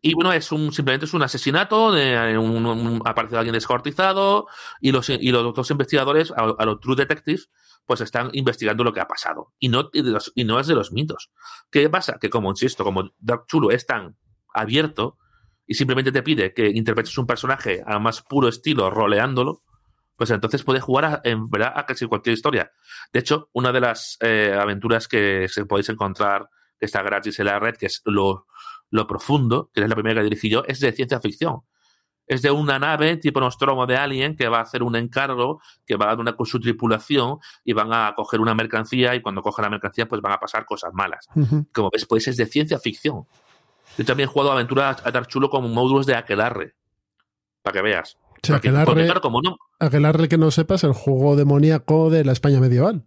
[0.00, 4.46] Y bueno, es un simplemente es un asesinato, de, un, un, aparece alguien descortizado,
[4.80, 7.50] y los, y los dos investigadores, a, los True Detectives,
[7.86, 9.52] pues están investigando lo que ha pasado.
[9.58, 11.30] Y no, y, no es de los mitos.
[11.70, 12.18] ¿Qué pasa?
[12.20, 14.16] Que como, insisto, como Dark Chulo es tan
[14.54, 15.18] abierto
[15.66, 19.62] y simplemente te pide que interpretes un personaje a más puro estilo roleándolo,
[20.16, 22.70] pues entonces puedes jugar en verdad a casi cualquier historia.
[23.12, 27.46] De hecho, una de las eh, aventuras que se podéis encontrar que está gratis en
[27.46, 28.46] la red, que es lo,
[28.90, 31.62] lo profundo, que es la primera que dirigí yo, es de ciencia ficción.
[32.26, 35.96] Es de una nave tipo Nostromo de Alien que va a hacer un encargo, que
[35.96, 39.42] va a dar una con su tripulación y van a coger una mercancía y cuando
[39.42, 41.28] cogen la mercancía pues van a pasar cosas malas.
[41.72, 43.26] Como ves, pues es de ciencia ficción.
[43.98, 46.74] Yo también he jugado aventuras a dar chulo como módulos de Aquelarre.
[47.62, 48.16] Para que veas.
[48.50, 49.56] O Aquelarre, como no.
[49.78, 53.04] Aquelarre, que no sepas, el juego demoníaco de la España medieval.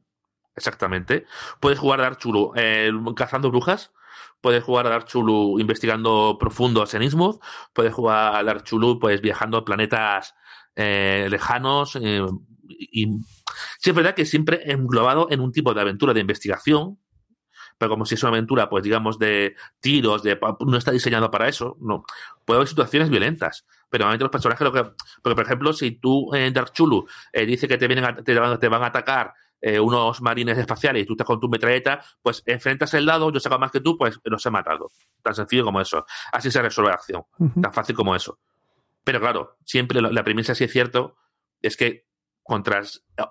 [0.55, 1.25] Exactamente.
[1.59, 3.91] Puedes jugar a dar chulo eh, cazando brujas.
[4.45, 7.41] Puedes jugar a dar chulo investigando profundos en Innsmouth.
[7.73, 10.35] Puedes jugar a dar chulo pues viajando a planetas
[10.75, 11.97] eh, lejanos.
[11.99, 12.23] Eh,
[12.69, 13.07] y
[13.79, 16.99] sí es verdad que siempre englobado en un tipo de aventura de investigación
[17.79, 21.47] pero como si es una aventura, pues digamos, de tiros, de no está diseñado para
[21.47, 22.05] eso, no.
[22.45, 24.83] Puede haber situaciones violentas, pero normalmente los personajes lo que.
[25.23, 28.39] Porque, por ejemplo, si tú en Dark Chulu eh, dice que te vienen a, te,
[28.39, 32.01] van, te van a atacar eh, unos marines espaciales y tú estás con tu metralleta,
[32.21, 34.91] pues enfrentas el lado, yo saco más que tú, pues los he matado.
[35.21, 36.05] Tan sencillo como eso.
[36.31, 37.23] Así se resuelve la acción.
[37.61, 38.39] Tan fácil como eso.
[39.03, 41.15] Pero claro, siempre la, premisa, si es cierto,
[41.61, 42.05] es que
[42.43, 42.81] contra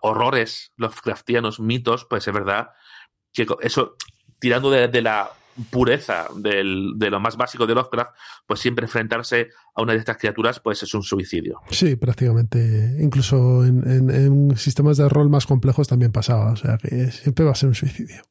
[0.03, 2.71] horrores, los craftianos, mitos, pues es verdad
[3.33, 3.97] que eso
[4.39, 5.31] tirando de, la
[5.71, 6.65] pureza de
[7.11, 8.13] lo más básico de Lovecraft,
[8.47, 11.61] pues siempre enfrentarse a una de estas criaturas, pues es un suicidio.
[11.71, 12.97] Sí, prácticamente.
[13.01, 16.53] Incluso en, sistemas de rol más complejos también pasaba.
[16.53, 18.23] O sea que siempre va a ser un suicidio.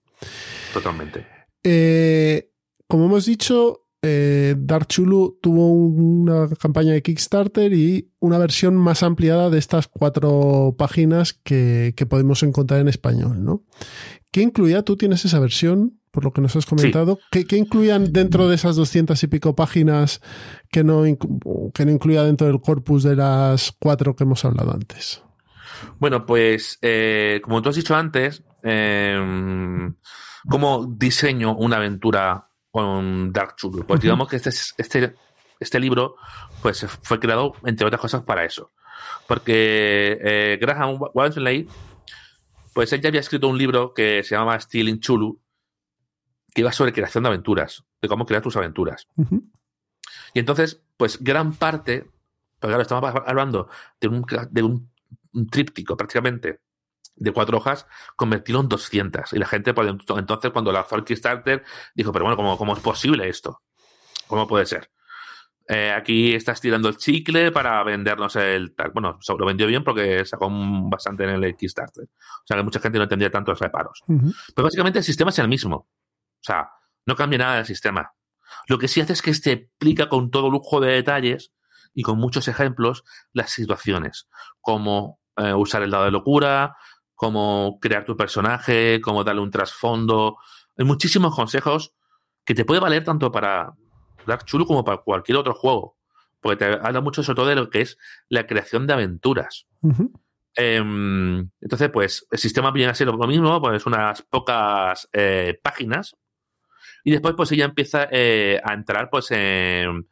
[0.73, 1.25] Totalmente.
[1.63, 2.51] Eh,
[2.87, 9.01] como hemos dicho, eh, Dark Chulu tuvo una campaña de Kickstarter y una versión más
[9.01, 13.63] ampliada de estas cuatro páginas que, que podemos encontrar en español, ¿no?
[14.31, 14.83] ¿Qué incluía?
[14.83, 16.01] ¿Tú tienes esa versión?
[16.13, 17.19] Por lo que nos has comentado.
[17.31, 20.21] ¿Qué, incluían dentro de esas doscientas y pico páginas
[20.69, 21.03] que no,
[21.73, 25.23] que no incluía dentro del corpus de las cuatro que hemos hablado antes?
[25.97, 29.95] Bueno, pues eh, como tú has dicho antes, em,
[30.47, 33.83] ¿cómo diseño una aventura con Dark Chulu?
[33.87, 35.15] Pues digamos que este, este,
[35.59, 36.15] este libro
[36.61, 38.71] pues, fue creado, entre otras cosas, para eso.
[39.27, 41.67] Porque eh, Graham Walmsley,
[42.71, 45.42] pues él ya había escrito un libro que se llamaba Stealing Chulu,
[46.53, 49.07] que iba sobre creación de aventuras, de cómo crear tus aventuras.
[50.33, 52.01] Y entonces, pues gran parte,
[52.59, 54.91] pues claro, estamos hablando de un, de un,
[55.49, 56.61] tríptico prácticamente
[57.15, 59.33] de cuatro hojas, convertirlo en 200.
[59.33, 61.63] Y la gente, pues, entonces, cuando lanzó el Kickstarter,
[61.95, 63.61] dijo, pero bueno, ¿cómo, cómo es posible esto?
[64.27, 64.89] ¿Cómo puede ser?
[65.67, 68.91] Eh, aquí estás tirando el chicle para vendernos el tal.
[68.91, 70.49] Bueno, lo vendió bien porque sacó
[70.89, 72.03] bastante en el Kickstarter.
[72.03, 74.03] O sea que mucha gente no entendía tantos reparos.
[74.07, 75.87] Pero básicamente el sistema es el mismo.
[76.43, 76.69] O sea,
[77.05, 78.13] no cambia nada del sistema.
[78.67, 81.53] Lo que sí hace es que te explica con todo lujo de detalles
[81.93, 84.27] y con muchos ejemplos las situaciones,
[84.59, 86.75] cómo eh, usar el dado de locura,
[87.15, 90.37] cómo crear tu personaje, cómo darle un trasfondo.
[90.77, 91.93] Hay muchísimos consejos
[92.43, 93.73] que te puede valer tanto para
[94.25, 95.97] Dark Chulu como para cualquier otro juego,
[96.41, 99.67] porque te habla mucho sobre todo de lo que es la creación de aventuras.
[100.55, 106.15] Em, entonces, pues el sistema viene a ser lo mismo, pues unas pocas eh, páginas
[107.03, 110.07] y después, pues ella empieza eh, a entrar, pues, en,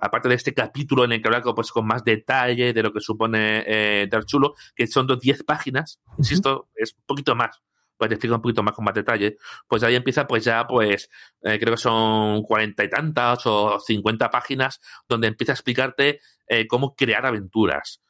[0.00, 3.00] aparte de este capítulo en el que habla pues, con más detalle de lo que
[3.00, 7.60] supone eh, Dark Chulo, que son dos 10 páginas, insisto, es un poquito más,
[8.00, 9.36] pues te explico un poquito más con más detalle,
[9.68, 11.10] pues ahí empieza pues ya pues
[11.42, 16.66] eh, creo que son cuarenta y tantas o cincuenta páginas donde empieza a explicarte eh,
[16.66, 18.00] cómo crear aventuras,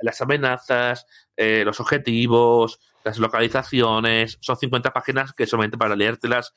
[0.00, 6.54] las amenazas, los objetivos, las localizaciones, son 50 páginas que solamente para leértelas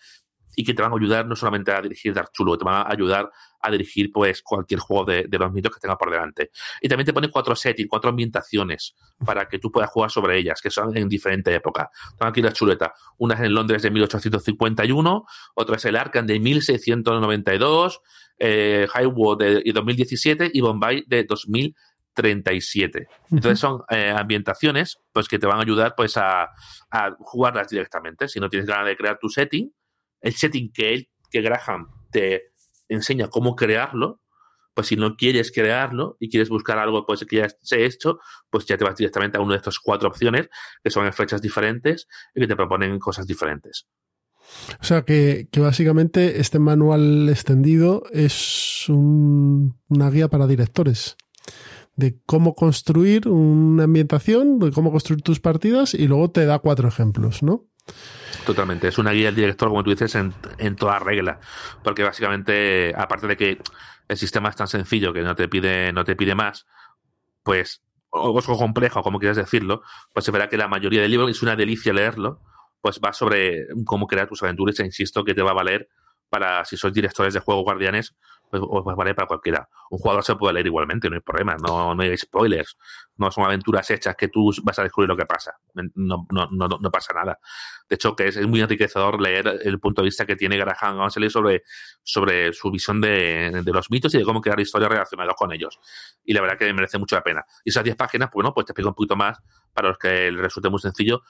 [0.60, 2.92] y que te van a ayudar no solamente a dirigir Dark Chulo, te van a
[2.92, 3.30] ayudar
[3.62, 6.50] a dirigir pues cualquier juego de, los mitos que tenga por delante.
[6.82, 10.60] Y también te pone cuatro settings, cuatro ambientaciones para que tú puedas jugar sobre ellas,
[10.60, 11.92] que son en diferente época.
[12.18, 12.92] Tengo aquí la chuleta.
[13.20, 18.02] Una es en Londres de 1851, otra es el Arkham de 1692,
[18.40, 21.76] eh, Highwood de 2017 y Bombay de 2000
[22.18, 23.08] 37.
[23.30, 26.50] Entonces son eh, ambientaciones pues que te van a ayudar pues a,
[27.20, 28.28] jugarlas directamente.
[28.28, 29.72] Si no tienes ganas de crear tu setting,
[30.22, 32.54] el setting que él, que Graham te
[32.90, 34.20] enseña cómo crearlo,
[34.74, 38.18] pues si no quieres crearlo y quieres buscar algo pues que ya se hecho,
[38.50, 40.50] pues ya te vas directamente a una de estas cuatro opciones
[40.84, 43.88] que son en fechas diferentes y que te proponen cosas diferentes.
[44.82, 51.16] O sea que, básicamente este manual extendido es una guía para directores
[51.98, 56.88] de cómo construir una ambientación, de cómo construir tus partidas y luego te da cuatro
[56.88, 57.66] ejemplos, ¿no?
[58.46, 61.40] Totalmente, es una guía del director, como tú dices, en, en toda regla,
[61.84, 63.58] porque básicamente, aparte de que
[64.08, 66.68] el sistema es tan sencillo que no te pide, no te pide más,
[67.44, 69.82] pues, o es complejo, como quieras decirlo,
[70.14, 72.42] pues se verá que la mayoría del libro es una delicia leerlo,
[72.80, 75.90] pues va sobre cómo crear tus aventuras e insisto que te va a valer
[76.30, 78.16] para si sois directores de juego guardianes,
[78.50, 79.68] pues, pues, vale para cualquiera.
[79.90, 82.78] Un jugador se puede leer igualmente, no hay problema, no, no hay spoilers,
[83.18, 86.68] no son aventuras hechas que tú vas a descubrir lo que pasa, no, no, no,
[86.68, 87.40] no pasa nada.
[87.90, 91.64] De hecho, que es, muy enriquecedor leer el punto de vista que tiene Graham sobre,
[92.04, 95.80] sobre su visión de, los mitos y de cómo crear historias relacionadas con ellos.
[96.26, 97.46] Y la verdad que merece mucho la pena.
[97.64, 99.38] Y esas 10 páginas, pues, bueno, pues te explico un poquito más
[99.74, 101.22] para los que resulte muy sencillo,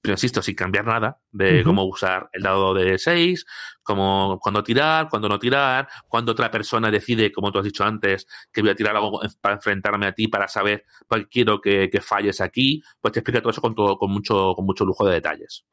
[0.00, 3.44] pero insisto, sin cambiar nada de cómo usar el dado de 6,
[3.82, 8.26] cómo, cuándo tirar, cuándo no tirar, cuando otra persona decide, como tú has dicho antes,
[8.52, 12.40] que voy a tirar algo para enfrentarme a ti, para saber pues, quiero que, falles
[12.40, 15.64] aquí, pues te explica todo eso con, todo, con, mucho, con mucho lujo de detalles.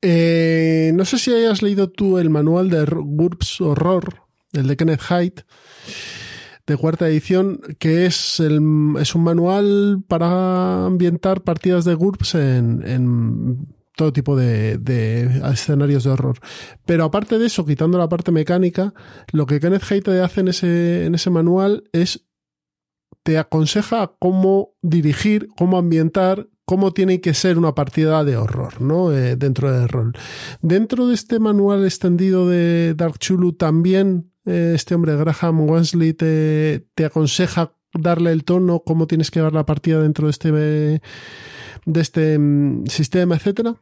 [0.00, 5.10] Eh, no sé si hayas leído tú el manual de GURPS Horror, el de Kenneth
[5.10, 5.40] Haidt
[6.66, 8.60] de cuarta edición, que es, el,
[8.98, 16.04] es un manual para ambientar partidas de GURPS en, en todo tipo de, de, escenarios
[16.04, 16.38] de horror.
[16.84, 18.92] Pero aparte de eso, quitando la parte mecánica,
[19.32, 22.25] lo que Kenneth Haidt hace en ese, en ese manual es
[23.26, 29.10] te aconseja cómo dirigir, cómo ambientar, cómo tiene que ser una partida de horror, ¿no?
[29.10, 30.12] Eh, dentro del rol.
[30.62, 36.86] Dentro de este manual extendido de Dark Chulu también eh, este hombre, Graham Wensley, te,
[36.94, 42.00] te, aconseja darle el tono, cómo tienes que dar la partida dentro de este, de
[42.00, 43.74] este mm, sistema, etcétera?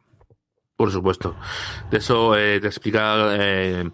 [0.75, 1.35] Por supuesto.
[1.91, 3.91] De eso eh, te explica eh,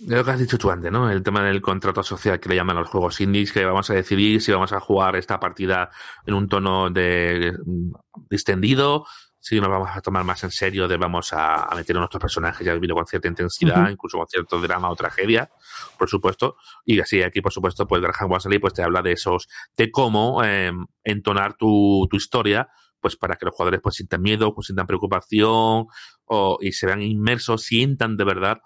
[0.00, 1.10] lo que has dicho tú antes, ¿no?
[1.10, 4.42] El tema del contrato social que le llaman los juegos indies, que vamos a decidir
[4.42, 5.90] si vamos a jugar esta partida
[6.26, 7.92] en un tono de mm,
[8.28, 9.06] distendido,
[9.38, 12.66] si nos vamos a tomar más en serio, de vamos a, meter en nuestros personajes
[12.66, 15.48] ya vivido con cierta intensidad, incluso con cierto drama o tragedia,
[15.96, 16.56] por supuesto.
[16.84, 20.42] Y así aquí, por supuesto, pues Graham Wesley pues te habla de esos, de cómo
[20.42, 22.68] em, entonar tu, tu historia
[23.00, 25.86] pues para que los jugadores pues sientan miedo, pues sientan preocupación
[26.24, 28.58] o, y se vean inmersos, sientan de verdad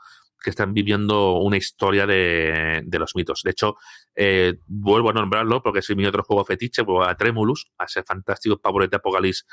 [0.42, 3.42] que están viviendo una historia de, los mitos.
[3.42, 3.76] De hecho,
[4.14, 8.02] eh, vuelvo a nombrarlo porque es mi otro juego fetiche, vuelvo a Tremulus, a ese
[8.02, 9.44] fantástico Pavorete Apocalypse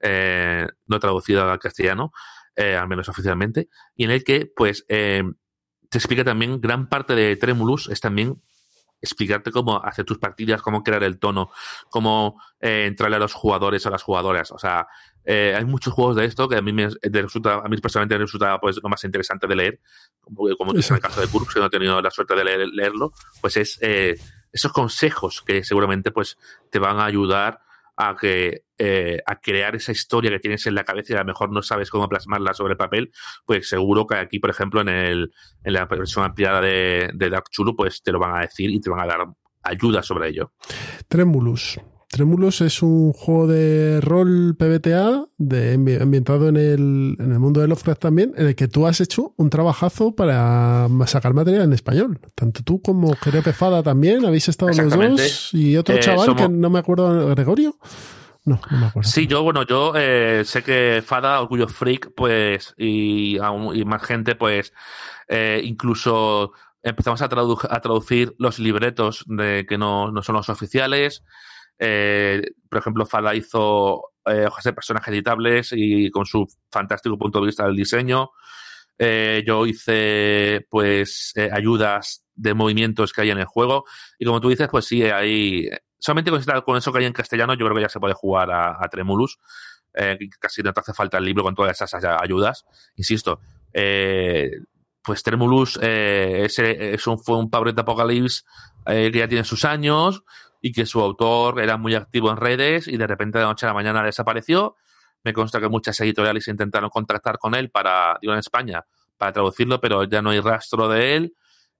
[0.00, 2.12] eh, no traducido al castellano,
[2.56, 7.36] eh, al menos oficialmente, y en el que, pues, te explica también gran parte de
[7.36, 8.42] Tremulus es también
[9.00, 11.50] explicarte cómo hacer tus partidas, cómo crear el tono,
[11.90, 14.50] cómo entrarle a los jugadores o las jugadoras.
[14.50, 14.86] O sea,
[15.24, 18.24] eh, hay muchos juegos de esto que a mí me resulta, a mí personalmente me
[18.24, 19.80] resulta pues lo más interesante de leer,
[20.20, 22.68] como, como en el caso de Burks, que no he tenido la suerte de leer,
[22.68, 24.16] leerlo, pues es eh,
[24.52, 26.36] esos consejos que seguramente pues
[26.70, 27.60] te van a ayudar
[27.96, 31.26] a que eh, a crear esa historia que tienes en la cabeza y a lo
[31.26, 33.12] mejor no sabes cómo plasmarla sobre papel,
[33.46, 35.32] pues seguro que aquí, por ejemplo, en, el,
[35.62, 38.80] en la versión ampliada de, de Dark Chulu, pues te lo van a decir y
[38.80, 39.26] te van a dar
[39.62, 40.52] ayuda sobre ello.
[41.08, 41.78] Tremulus.
[42.14, 47.66] Tremulus es un juego de rol PBTA de, ambientado en el, en el mundo de
[47.66, 52.20] Lovecraft también, en el que tú has hecho un trabajazo para sacar material en español.
[52.36, 56.48] Tanto tú como Jerepe Fada también habéis estado los dos y otro eh, chaval que
[56.48, 57.76] no me acuerdo, Gregorio.
[58.44, 59.10] No, no me acuerdo.
[59.10, 64.36] Sí, yo, bueno, yo eh, sé que Fada, Orgullo Freak, pues, y, y más gente,
[64.36, 64.72] pues,
[65.26, 66.52] eh, incluso
[66.84, 71.24] empezamos a, a, traducir los libretos de que no, no son los oficiales.
[71.78, 77.40] Eh, por ejemplo, Fala hizo eh, hojas de personajes editables y con su fantástico punto
[77.40, 78.30] de vista del diseño.
[78.98, 83.84] Eh, yo hice pues eh, ayudas de movimientos que hay en el juego.
[84.18, 86.30] Y como tú dices pues sí hay solamente
[86.64, 89.38] con eso que hay en castellano yo creo que ya se puede jugar a, Tremulus
[90.40, 92.64] casi no te hace falta el libro con todas esas ayudas.
[92.96, 93.40] Insisto
[93.72, 96.56] pues Tremulus es
[97.22, 98.42] fue un Power Apocalypse
[98.86, 100.24] que ya tiene sus años
[100.64, 103.68] y que su autor era muy activo en redes y de repente de noche a
[103.68, 104.76] la mañana desapareció.
[105.22, 108.82] Me consta que muchas editoriales intentaron contactar con él para, digo en España,
[109.18, 111.34] para traducirlo, pero ya no hay rastro de él.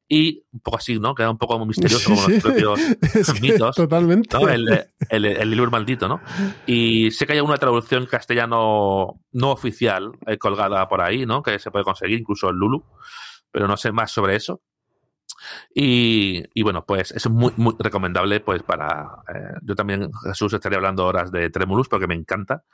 [0.07, 1.15] Y un poco así, ¿no?
[1.15, 2.79] Queda un poco misterioso como los propios
[3.41, 3.75] mitos.
[3.75, 4.37] Totalmente.
[5.09, 6.21] El, libro maldito, ¿no?
[6.67, 11.43] Y sé que hay una traducción castellano no oficial eh, colgada por ahí, ¿no?
[11.43, 12.85] Que se puede conseguir, incluso en Lulu.
[13.51, 14.61] Pero no sé más sobre eso.
[15.75, 19.23] Y, bueno, pues es muy, muy recomendable pues para...
[19.35, 22.65] Eh, yo también, Jesús, estaría hablando horas de Tremulus porque me encanta.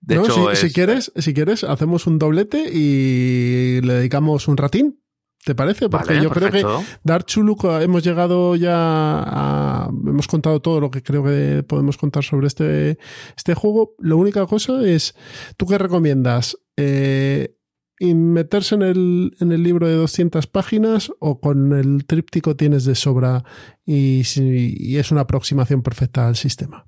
[0.00, 5.00] De hecho, si, quieres, si quieres, hacemos un doblete y le dedicamos un ratín.
[5.44, 5.90] ¿Te parece?
[5.90, 6.64] Porque yo creo que
[7.02, 12.24] Dark Chuluk hemos llegado ya a, hemos contado todo lo que creo que podemos contar
[12.24, 12.98] sobre este,
[13.36, 13.94] este juego.
[13.98, 15.14] La única cosa es,
[15.58, 16.56] ¿tú qué recomiendas?
[16.78, 17.56] Eh,
[17.98, 22.84] y meterse en el, en el libro de 200 páginas o con el tríptico tienes
[22.84, 23.44] de sobra
[23.86, 26.86] y, es una aproximación perfecta al sistema?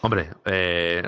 [0.00, 1.02] Hombre, eh,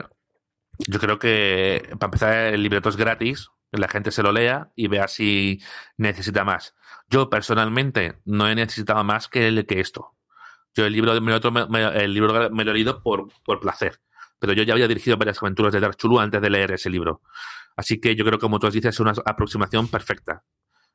[0.88, 4.88] Yo creo que, para empezar, el libreto es gratis, la gente se lo lea y
[4.88, 5.60] vea si
[5.96, 6.74] necesita más.
[7.08, 10.14] Yo personalmente no he necesitado más que, que esto.
[10.74, 14.00] Yo el libro, me, el libro me lo he leído por, por placer,
[14.40, 17.20] pero yo ya había dirigido varias aventuras de Dark Chulu antes de leer ese libro.
[17.76, 20.44] Así que yo creo que, como tú dices, es una aproximación perfecta.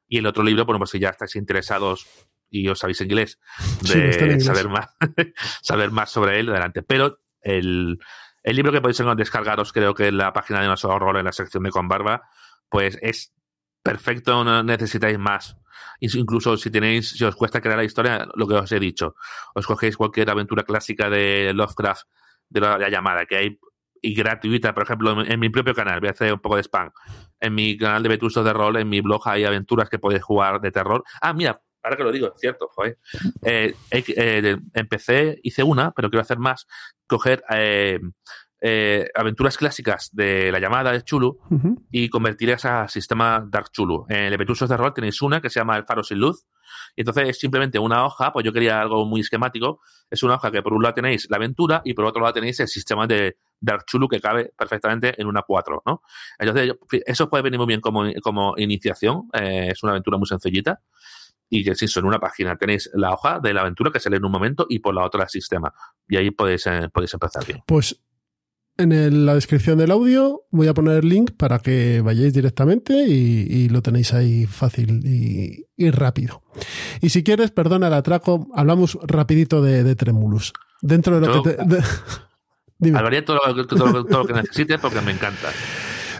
[0.08, 2.08] Y el otro libro, bueno, pues si ya estáis interesados
[2.50, 3.40] y os sabéis inglés,
[3.82, 4.88] de saber más,
[5.62, 6.82] saber más sobre él, adelante.
[6.82, 8.00] Pero el,
[8.44, 11.32] el libro que podéis descargaros, creo que en la página de No Horror, en la
[11.32, 12.24] sección de Con Barba,
[12.70, 13.34] pues es
[13.84, 15.58] perfecto, no necesitáis más.
[16.00, 19.16] Incluso si tenéis, si os cuesta crear la historia, lo que os he dicho,
[19.54, 22.08] os cogéis cualquier aventura clásica de Lovecraft,
[22.50, 23.60] de la, llamada, que hay
[24.02, 26.92] y gratuita, por ejemplo, en, mi propio canal, voy a hacer un poco de spam.
[27.40, 30.62] En mi canal de Vetustos de Rol, en mi blog hay aventuras que podéis jugar
[30.62, 31.04] de terror.
[31.22, 32.98] Ah, mira, ahora que lo digo, es cierto, joder.
[33.44, 36.68] Eh, eh, empecé, hice una, pero quiero hacer más.
[37.08, 38.00] Coger eh,
[39.16, 41.40] aventuras clásicas de la llamada de Chulu
[41.92, 44.06] y convertirlas a sistema Dark Chulu.
[44.10, 46.46] En Lepetusos de Rol tenéis una que se llama El Faro sin Luz.
[46.96, 49.82] Y entonces es simplemente una hoja, pues yo quería algo muy esquemático.
[50.10, 52.60] Es una hoja que por un lado tenéis la aventura y por otro lado tenéis
[52.60, 56.02] el sistema de Dark Chulu que cabe perfectamente en una 4, ¿no?
[56.38, 56.74] Entonces,
[57.06, 59.30] eso puede venir muy bien como, como iniciación.
[59.34, 60.82] Eh, es una aventura muy sencillita
[61.50, 64.26] y que si en una página tenéis la hoja de la aventura que sale en
[64.26, 65.74] un momento y por la otra el sistema.
[66.08, 67.64] Y ahí podéis, eh, podéis empezar bien.
[67.66, 68.00] Pues
[68.78, 73.68] en la descripción del audio voy a poner el link para que vayáis directamente y,
[73.68, 76.44] lo tenéis ahí fácil y, rápido.
[77.02, 80.54] Y si quieres, perdona el atraco, hablamos rapidito de, Tremulus.
[80.82, 81.66] Dentro de lo que te...
[82.94, 85.50] Hablaría todo, lo que necesites porque me encanta.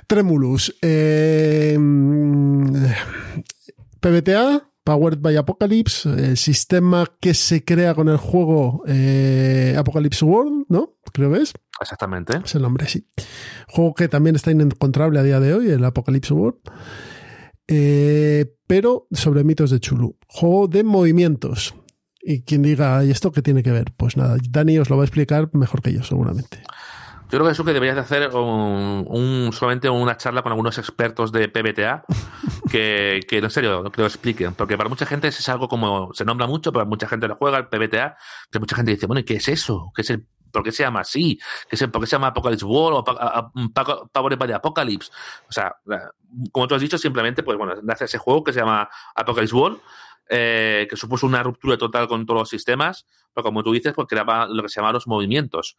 [0.08, 0.76] Tremulus.
[0.82, 1.78] Eh,
[4.00, 10.66] PBTA, Powered by Apocalypse, el sistema que se crea con el juego eh, Apocalypse World,
[10.68, 10.96] ¿no?
[11.14, 11.54] Creo que es.
[11.80, 12.40] Exactamente.
[12.44, 13.08] Es el nombre, sí.
[13.68, 16.60] Juego que también está inencontrable a día de hoy, el Apocalypse World.
[17.68, 20.18] Eh, pero sobre mitos de Chulu.
[20.28, 21.76] Juego de movimientos.
[22.32, 23.92] Y quien diga, ¿y esto qué tiene que ver?
[23.98, 26.62] Pues nada, Dani os lo va a explicar mejor que yo, seguramente.
[27.24, 31.32] Yo creo que eso que deberías de hacer un, solamente una charla con algunos expertos
[31.32, 32.04] de PBTA
[32.72, 34.54] que, que en serio, que lo expliquen.
[34.54, 37.58] Porque para mucha gente es algo como, se nombra mucho, pero mucha gente lo juega,
[37.58, 38.16] el PBTA,
[38.52, 39.92] que mucha gente dice, bueno, ¿y qué es eso?
[39.96, 41.40] ¿Qué es el, ¿Por qué se llama así?
[41.68, 45.12] ¿Qué es ¿Por qué se llama Apocalypse World o Power by Apocalypse?
[45.48, 45.76] O sea,
[46.52, 49.80] como tú has dicho, simplemente, pues bueno, nace ese juego que se llama Apocalypse World
[50.30, 54.08] eh, que supuso una ruptura total con todos los sistemas, pero como tú dices, pues
[54.08, 55.76] creaba lo que se llama los movimientos,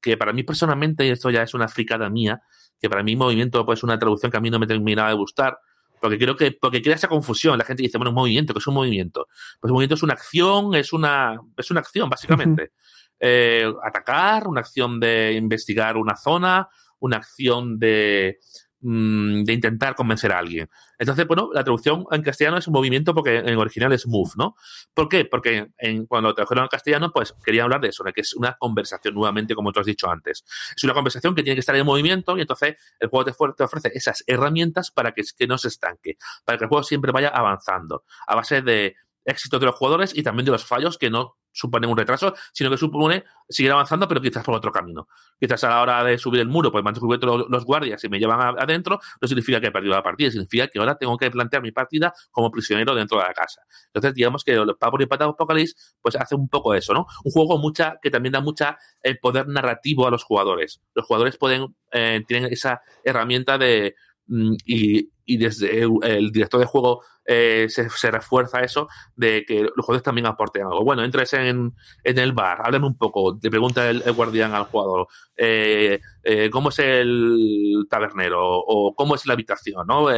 [0.00, 2.42] que para mí personalmente, y esto ya es una fricada mía,
[2.80, 5.14] que para mí movimiento pues, es una traducción que a mí no me terminaba de
[5.14, 5.58] gustar,
[6.00, 7.56] porque creo que, porque crea esa confusión.
[7.56, 9.28] La gente dice, bueno, un movimiento, que es un movimiento?
[9.60, 12.72] Pues un movimiento es una acción, es una, es una acción, básicamente.
[13.20, 18.40] Eh, atacar, una acción de investigar una zona, una acción de,
[18.84, 20.68] Mm, de intentar convencer a alguien.
[20.98, 24.56] Entonces, bueno, la traducción en castellano es un movimiento porque en original es move, ¿no?
[24.92, 25.24] ¿Por qué?
[25.24, 28.34] Porque en, cuando lo tradujeron en castellano, pues quería hablar de eso, de que es
[28.34, 30.44] una conversación nuevamente, como tú has dicho antes.
[30.76, 33.92] Es una conversación que tiene que estar en movimiento y entonces el juego te, ofrece
[33.94, 38.02] esas herramientas para que, que no se estanque, para que el juego siempre vaya avanzando,
[38.26, 41.90] a base de éxito de los jugadores y también de los fallos que no suponen
[41.90, 45.06] un retraso, sino que supone seguir avanzando, pero quizás por otro camino.
[45.38, 48.08] Quizás a la hora de subir el muro, pues me han descubierto los, guardias y
[48.08, 51.30] me llevan adentro, no significa que he perdido la partida, significa que ahora tengo que
[51.30, 53.62] plantear mi partida como prisionero dentro de la casa.
[53.86, 57.06] Entonces, digamos que Power y Pata Apocalypse, pues hace un poco eso, ¿no?
[57.24, 60.80] Un juego mucha, que también da mucha el poder narrativo a los jugadores.
[60.94, 63.94] Los jugadores pueden, eh, tienen esa herramienta de,
[64.26, 69.86] mm, y, y desde el director de juego eh, se, refuerza eso de que los
[69.86, 70.84] jugadores también aporten algo.
[70.84, 75.06] Bueno, entres en, el bar, háblame un poco, le pregunta el, guardián al jugador
[75.36, 80.08] eh, eh, cómo es el tabernero o cómo es la habitación, ¿no?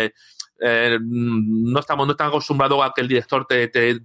[0.60, 4.00] no estamos no están acostumbrados a que el director te, te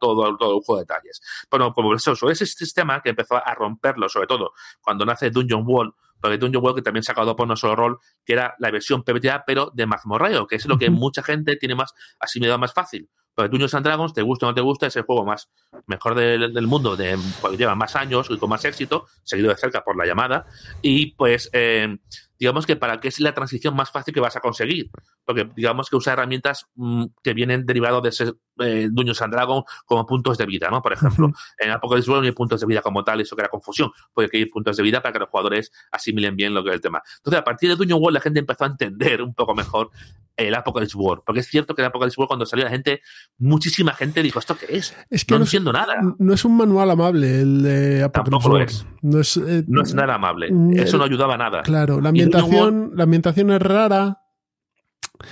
[0.00, 1.20] todo, todo el juego de detalles.
[1.50, 5.94] Bueno, como eso, ese sistema que empezó a romperlo, sobre todo cuando nace Dungeon Wall,
[6.20, 9.44] porque Dungeon World que también sacado por no solo rol, que era la versión PBTA,
[9.46, 13.08] pero de mazmorreo, que es lo que mucha gente tiene más asimilado más fácil.
[13.34, 15.48] Porque Dungeons and Dragons, te gusta o no te gusta, es el juego más
[15.86, 19.82] mejor del, mundo, de, pues, lleva más años y con más éxito, seguido de cerca
[19.82, 20.46] por la llamada.
[20.82, 21.96] Y pues eh,
[22.38, 24.90] digamos que para qué es la transición más fácil que vas a conseguir.
[25.34, 29.64] Porque digamos que usa herramientas mm, que vienen derivados de ese eh, Dungeons and Dragons
[29.86, 30.82] como puntos de vida, ¿no?
[30.82, 33.48] Por ejemplo, en Apocalypse World no hay puntos de vida como tal, eso que era
[33.48, 33.90] confusión.
[34.12, 36.74] Puede que hay puntos de vida para que los jugadores asimilen bien lo que es
[36.76, 37.02] el tema.
[37.18, 39.90] Entonces, a partir de Dungeon World la gente empezó a entender un poco mejor
[40.36, 41.22] el Apocalypse War.
[41.24, 43.02] Porque es cierto que el Apocalypse War cuando salió la gente,
[43.38, 44.96] muchísima gente dijo, ¿esto qué es?
[45.10, 45.96] Es que no, no, entiendo nada.
[46.18, 48.64] No es un manual amable el de Apocalypse Tampoco lo War.
[48.64, 48.86] es.
[49.02, 50.50] No es, eh, No es nada amable.
[50.50, 51.62] Mm, Eso no ayudaba a nada.
[51.62, 54.18] Claro, la ambientación, la ambientación es rara.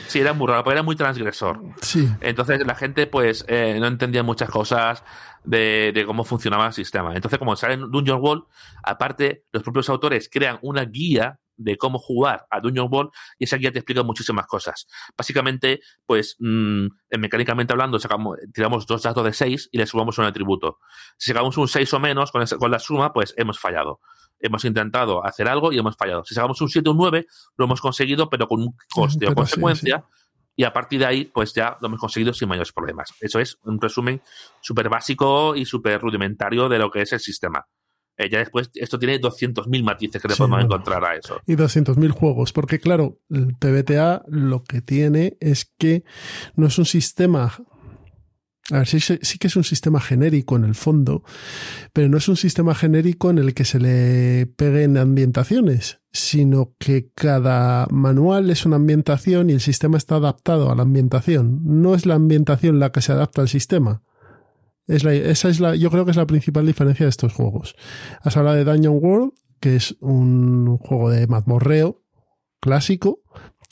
[0.07, 1.61] Sí, era muy raro, pero era muy transgresor.
[1.83, 2.09] Sí.
[2.21, 5.03] Entonces la gente pues eh, no entendía muchas cosas
[5.45, 7.15] de, de cómo funcionaba el sistema.
[7.15, 8.45] Entonces como sale en Dungeon World,
[8.83, 13.57] aparte los propios autores crean una guía de cómo jugar a Dungeon World y esa
[13.57, 14.87] guía te explica muchísimas cosas.
[15.17, 16.87] Básicamente, pues mm,
[17.19, 20.79] mecánicamente hablando, sacamos, tiramos dos dados de 6 y le sumamos un atributo.
[21.17, 24.01] Si sacamos un 6 o menos con, esa- con la suma, pues hemos fallado.
[24.41, 26.25] Hemos intentado hacer algo y hemos fallado.
[26.25, 27.27] Si sacamos un 7 o un 9,
[27.57, 30.05] lo hemos conseguido, pero con un coste o sí, consecuencia.
[30.55, 33.13] Y a partir de ahí, pues ya lo hemos conseguido sin mayores problemas.
[33.21, 34.21] Eso es un resumen
[34.61, 37.65] súper básico y súper rudimentario de lo que es el sistema.
[38.17, 40.75] Eh, ya después, esto tiene 200.000 matices que le Sí, podemos bueno.
[40.75, 41.41] encontrar a eso.
[41.47, 46.03] Y 200.000 juegos, porque claro, el PBTA lo que tiene es que
[46.57, 47.53] no es un sistema...
[48.71, 51.25] A ver, sí, sí que es un sistema genérico en el fondo,
[51.95, 57.11] pero no es un sistema genérico en el que se le peguen ambientaciones, sino que
[57.15, 61.61] cada manual es una ambientación y el sistema está adaptado a la ambientación.
[61.65, 64.03] No es la ambientación la que se adapta al sistema.
[64.87, 67.75] Es la, esa es la, yo creo que es la principal diferencia de estos juegos.
[68.21, 72.03] Has hablado de Dungeon World, que es un juego de mazmorreo
[72.61, 73.21] clásico,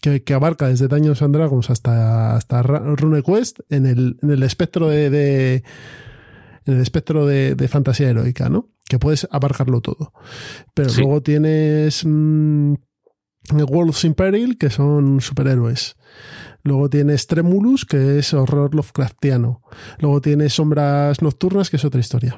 [0.07, 4.88] que, que abarca desde Dungeons and Dragons hasta, hasta RuneQuest en el, en el espectro
[4.88, 5.64] de, de-
[6.64, 8.68] en el espectro de, de fantasía heroica, ¿no?
[8.88, 10.12] Que puedes abarcarlo todo.
[10.74, 11.00] Pero Sí.
[11.00, 12.74] luego tienes mm,
[13.68, 15.96] Worlds in Peril, que son superhéroes.
[16.62, 19.61] Luego tienes Tremulus, que es horror Lovecraftiano.
[19.98, 22.36] Luego tienes Sombras Nocturnas, que es otra historia.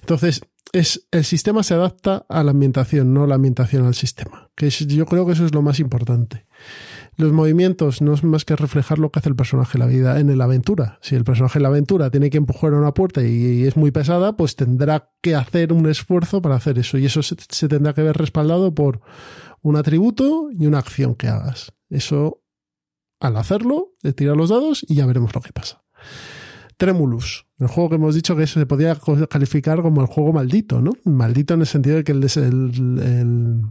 [0.00, 0.40] Entonces,
[0.72, 4.50] es, el sistema se adapta a la ambientación, no la ambientación al sistema.
[4.54, 6.46] Que es- yo creo que eso es lo más importante.
[7.16, 10.20] Los movimientos no es más que reflejar lo que hace el personaje en la vida,
[10.20, 10.98] en la aventura.
[11.02, 13.90] Si el personaje en la aventura tiene que empujar a una puerta y, es muy
[13.90, 16.98] pesada, pues tendrá que hacer un esfuerzo para hacer eso.
[16.98, 19.00] Y eso se, tendrá que ver respaldado por
[19.62, 21.72] un atributo y una acción que hagas.
[21.90, 22.42] Eso,
[23.18, 25.82] al hacerlo, le tira los dados y ya veremos lo que pasa.
[26.80, 28.96] Tremulus, el juego que hemos dicho que se podría
[29.28, 30.92] calificar como el juego maldito, ¿no?
[31.04, 33.62] Maldito en el sentido de que el,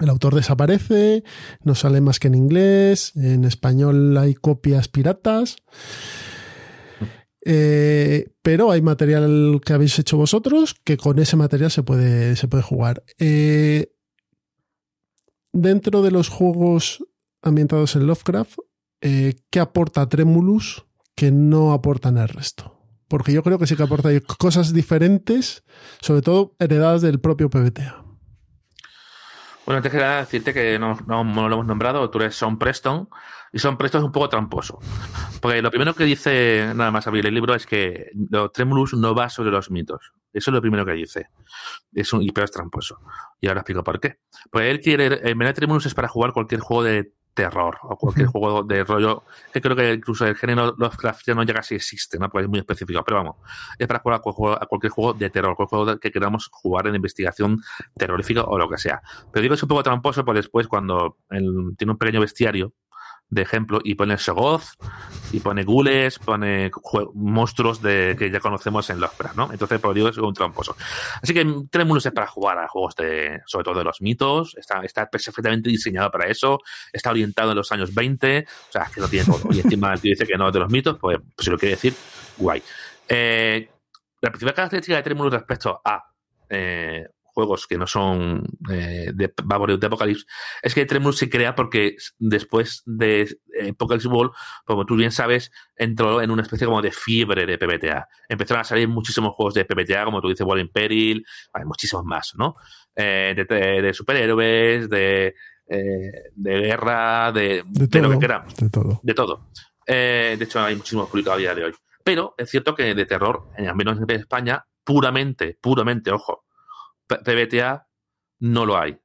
[0.00, 1.24] el autor desaparece,
[1.62, 5.56] no sale más que en inglés, en español hay copias piratas.
[7.44, 12.48] Eh, pero hay material que habéis hecho vosotros que con ese material se puede, se
[12.48, 13.04] puede jugar.
[13.18, 13.92] Eh,
[15.52, 17.04] dentro de los juegos
[17.42, 18.58] ambientados en Lovecraft,
[19.00, 22.76] eh, ¿qué aporta Tremulus que no aportan el resto?
[23.08, 25.64] Porque yo creo que sí que aporta cosas diferentes,
[26.00, 28.07] sobre todo heredadas del propio PBTA.
[29.68, 33.06] Bueno, antes que nada decirte que no, lo hemos nombrado, tú eres Son Preston,
[33.52, 34.78] y Son Preston es un poco tramposo.
[35.42, 39.14] Porque lo primero que dice, nada más abrir el libro, es que lo Tremulus no
[39.14, 40.14] va sobre los mitos.
[40.32, 41.28] Eso es lo primero que dice.
[41.92, 43.00] Es un, y pero es tramposo.
[43.42, 44.20] Y ahora explico por qué.
[44.50, 47.96] Porque él quiere, el menú de Tremulus es para jugar cualquier juego de terror o
[47.96, 49.22] cualquier juego de rollo,
[49.52, 52.28] que creo que incluso el género Lovecraftiano ya casi existe, ¿no?
[52.28, 53.36] Porque es muy específico, pero vamos,
[53.78, 54.16] es para jugar
[54.60, 57.62] a cualquier juego, de terror, cualquier juego que queramos jugar en investigación
[57.96, 59.00] terrorífica o lo que sea.
[59.32, 62.72] Pero digo que es un poco tramposo, porque después cuando tiene un pequeño bestiario
[63.30, 64.64] de ejemplo y pone Shogoth
[65.32, 66.70] y pone gules, pone
[67.14, 69.52] monstruos de que ya conocemos en Lovecraft, ¿no?
[69.52, 70.76] Entonces, por digo, es un tramposo.
[71.22, 74.80] Así que Tremulus es para jugar a juegos de, sobre todo de los mitos, está,
[74.82, 76.60] está perfectamente diseñado para eso,
[76.92, 79.52] está orientado en los años 20, o sea, que lo tiene todo.
[79.52, 81.58] Y encima el tío dice que no es de los mitos, pues, pues si lo
[81.58, 81.94] quiere decir,
[82.38, 82.62] guay.
[83.08, 83.68] Eh,
[84.20, 86.02] la principal característica de Tremulus respecto a
[86.48, 87.06] eh,
[87.38, 90.26] juegos que no son eh, de Babylon de Apocalypse
[90.60, 93.20] es que Tremulus se crea porque después de
[93.54, 94.32] eh, Apocalypse World,
[94.64, 98.08] como tú bien sabes, entró en una especie como de fiebre de PBTA.
[98.28, 102.04] Empezaron a salir muchísimos juegos de PBTA, como tú dices, World in Peril, hay muchísimos
[102.04, 102.56] más, ¿no?
[102.96, 105.34] Eh, de, de- de superhéroes, de,
[105.68, 109.00] eh, de guerra, de, De lo que queramos De todo.
[109.00, 109.50] de todo.
[109.86, 111.72] Eh, de hecho, hay muchísimos publicados a día de hoy.
[112.02, 116.46] Pero es cierto que de terror, al menos en España, puramente, puramente, ojo,
[117.08, 117.86] PBTA
[118.40, 118.98] no lo hay.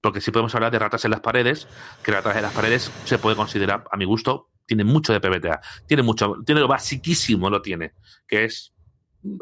[0.00, 1.68] Porque si podemos hablar de ratas en las paredes,
[2.02, 5.60] que ratas en las paredes se puede considerar, a mi gusto, tiene mucho de PBTA.
[5.86, 7.92] Tiene mucho, tiene lo basiquísimo, lo tiene,
[8.26, 8.72] que es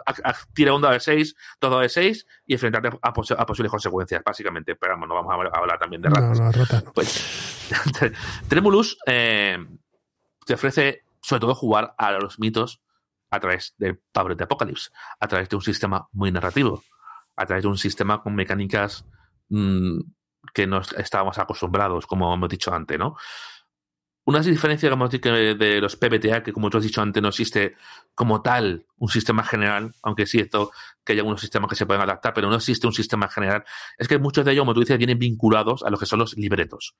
[0.07, 3.31] a- a- tira un dado de 6, dos dados de 6 y enfrentarte a, pos-
[3.31, 4.75] a posibles consecuencias, básicamente.
[4.75, 6.41] Pero vamos, no vamos a hablar- también de ratas.
[6.41, 6.93] no, rata no.
[6.93, 7.69] Pues
[8.49, 9.59] Tremulus eh,
[10.45, 12.81] te ofrece sobre todo jugar a los mitos
[13.31, 14.91] a través del Power de Apocalypse,
[15.21, 16.83] a través de un sistema muy narrativo,
[17.39, 19.05] a través de un sistema con mecánicas
[19.49, 20.01] mm,
[20.53, 23.17] que no estábamos acostumbrados, como hemos dicho antes, ¿no?
[24.29, 27.77] una diferencia digamos, de los PBTA, que como tú has dicho antes, no existe
[28.15, 30.71] como tal un sistema general, aunque sí esto
[31.03, 33.65] que hay algunos sistemas que se pueden adaptar, pero no existe un sistema general,
[33.97, 36.37] es que muchos de ellos, como tú dices, vienen vinculados a lo que son los
[36.37, 36.95] libretos.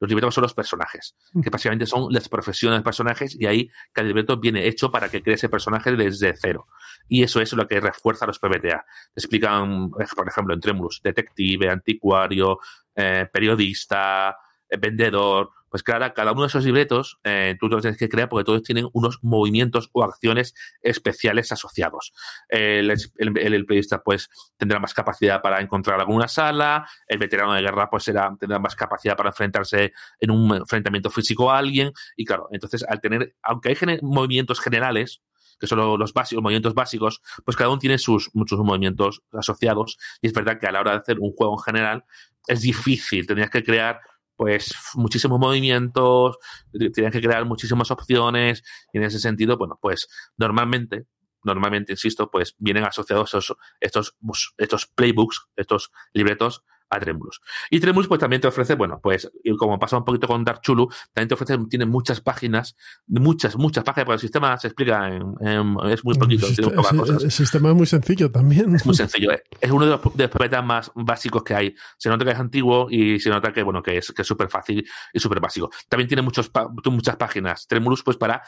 [0.00, 4.06] Los libretos son los personajes, que básicamente son las profesiones de personajes y ahí cada
[4.06, 6.66] libreto viene hecho para que cree ese personaje desde cero.
[7.08, 8.84] Y eso es lo que refuerza los PBTA.
[9.14, 12.58] Te explican, por ejemplo, en Tremulus, detective, anticuario,
[12.94, 14.36] eh, periodista,
[14.80, 18.44] vendedor, pues claro, cada uno de esos libretos eh, tú los tienes que crear porque
[18.44, 22.12] todos tienen unos movimientos o acciones especiales asociados.
[22.48, 27.90] El, el, periodista pues tendrá más capacidad para encontrar alguna sala, el veterano de guerra
[27.90, 32.46] pues será, tendrá más capacidad para enfrentarse en un enfrentamiento físico a alguien y claro,
[32.52, 35.22] entonces al tener, aunque hay movimientos generales,
[35.58, 40.28] que son los básicos, movimientos básicos, pues cada uno tiene sus muchos movimientos asociados y
[40.28, 42.04] es verdad que a la hora de hacer un juego en general
[42.46, 44.00] es difícil, tenías que crear
[44.36, 46.36] pues muchísimos movimientos,
[46.72, 48.62] tienes que crear muchísimas opciones
[48.92, 51.06] y en ese sentido, bueno, pues normalmente
[51.44, 53.34] normalmente, insisto, pues vienen asociados
[53.80, 54.16] estos,
[54.56, 56.64] estos playbooks, estos libretos
[56.96, 57.40] a Tremulus.
[57.70, 60.88] Y Tremulus pues también te ofrece, bueno, pues como pasa un poquito con Dark Chulu,
[61.12, 62.76] también te ofrece, tiene muchas páginas,
[63.06, 67.22] muchas, muchas páginas, porque el sistema se explica en, es muy poquito, el, tiene cosas.
[67.22, 68.74] el, sistema es muy sencillo también.
[68.74, 69.42] Es muy sencillo, eh.
[69.60, 71.74] es uno de los, de los más básicos que hay.
[71.98, 74.86] Se nota que es antiguo y se nota que, bueno, que es que súper fácil
[75.12, 75.70] y súper básico.
[75.88, 76.50] También tiene muchos,
[76.86, 78.42] muchas páginas Tremulus pues para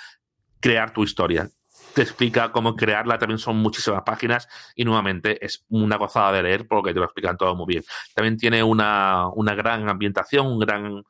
[0.61, 1.49] crear tu historia
[1.97, 6.69] te explica cómo crearla, también son muchísimas páginas y nuevamente es una gozada de leer
[6.69, 7.85] porque te lo explican todo muy bien.
[8.15, 11.03] También tiene una, una gran ambientación, un gran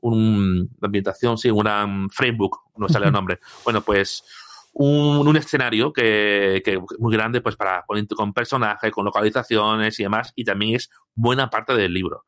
[0.00, 3.38] un, ambientación, sí, un gran framework, no sale el nombre.
[3.64, 4.24] Bueno, pues
[4.72, 10.04] un, un escenario que, que, muy grande pues para poner con personajes, con localizaciones y
[10.04, 12.24] demás, y también es buena parte del libro.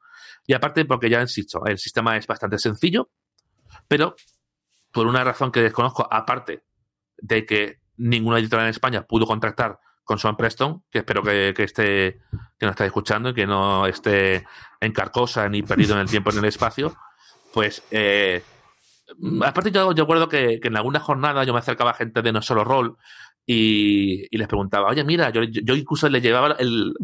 [0.47, 3.09] Y aparte, porque ya insisto, el sistema es bastante sencillo,
[3.89, 4.17] pero
[4.93, 6.63] por una razón que desconozco, aparte
[7.17, 12.21] de que ninguna editorial en España pudo contactar con Sean Preston, que espero que, esté,
[12.59, 14.45] que nos esté escuchando y que no esté
[14.81, 16.97] en carcosa ni perdido en el tiempo ni en el espacio,
[17.53, 18.43] pues eh,
[19.45, 22.43] aparte yo, yo recuerdo que, en alguna jornada yo me acercaba a gente de No
[22.43, 22.97] Solo Rol
[23.45, 26.95] y, les preguntaba, oye, mira, yo, yo incluso le llevaba el,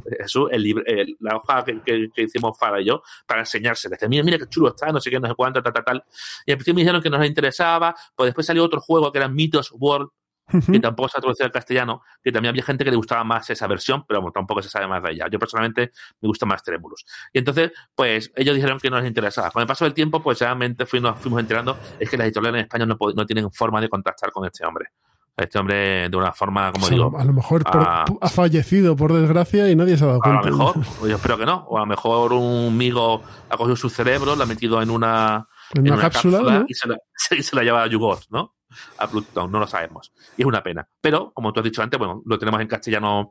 [0.50, 3.92] el, la hoja que, hicimos para y yo para enseñárselo.
[3.92, 6.04] Decía, mira, mira qué chulo está, no sé qué, no sé cuánto, tal, tal, tal.
[6.46, 9.28] Y al principio me dijeron que nos interesaba, pues después salió otro juego que era
[9.28, 10.10] Mythos World,
[10.48, 13.48] que tampoco se ha traducido al castellano, que también había gente que le gustaba más
[13.50, 15.26] esa versión, pero tampoco se sabe más de ella.
[15.30, 17.04] Yo personalmente me gusta más Tremulus.
[17.32, 19.50] Y entonces, pues ellos dijeron que no les interesaba.
[19.50, 22.64] Con el paso del tiempo, pues realmente fuimos, fuimos enterando, es que las editoriales en
[22.64, 24.90] España no, no tienen forma de contactar con este hombre
[25.38, 27.12] este hombre de una forma, como digo.
[27.16, 30.40] A lo mejor ha fallecido por desgracia y nadie se ha dado cuenta.
[30.40, 30.74] A lo mejor,
[31.08, 31.64] yo espero que no.
[31.68, 35.46] O a lo mejor un migo ha cogido su cerebro, lo ha metido en una,
[35.74, 38.56] en una, cápsula, y, se la, se la lleva a Yugoth, ¿no?
[38.98, 40.12] A Pluton, no lo sabemos.
[40.36, 40.88] Y es una pena.
[41.00, 43.30] Pero, como tú has dicho antes, bueno, lo tenemos en castellano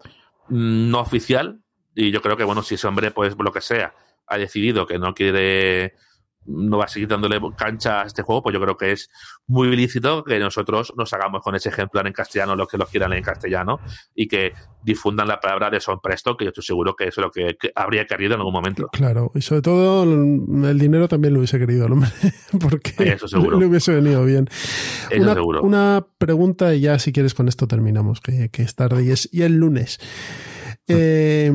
[0.50, 1.60] mm, no oficial.
[1.96, 3.94] Y yo creo que, bueno, si ese hombre, pues lo que sea,
[4.28, 5.96] ha decidido que no quiere
[6.48, 9.10] no va a seguir dándole cancha a este juego, pues yo creo que es
[9.48, 13.14] muy ilícito que nosotros nos hagamos con ese ejemplar en castellano los que lo quieran
[13.14, 13.80] en castellano
[14.16, 17.26] y que difundan la palabra de Son Presto, que yo estoy seguro que eso es
[17.26, 18.88] lo que, habría querido en algún momento.
[18.92, 21.88] Claro, y sobre todo el dinero también lo hubiese querido,
[22.60, 23.60] porque eso seguro.
[23.60, 24.48] le hubiese venido bien.
[25.10, 25.62] Eso una, seguro.
[25.62, 29.42] una pregunta y ya si quieres con esto terminamos, que, es tarde y es y
[29.42, 30.00] el lunes.
[30.88, 31.52] Eh,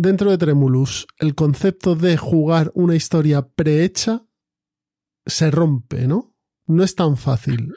[0.00, 4.22] dentro de Tremulus, el concepto de jugar una historia prehecha
[5.26, 6.34] se rompe, ¿no?
[6.66, 7.74] No es tan fácil.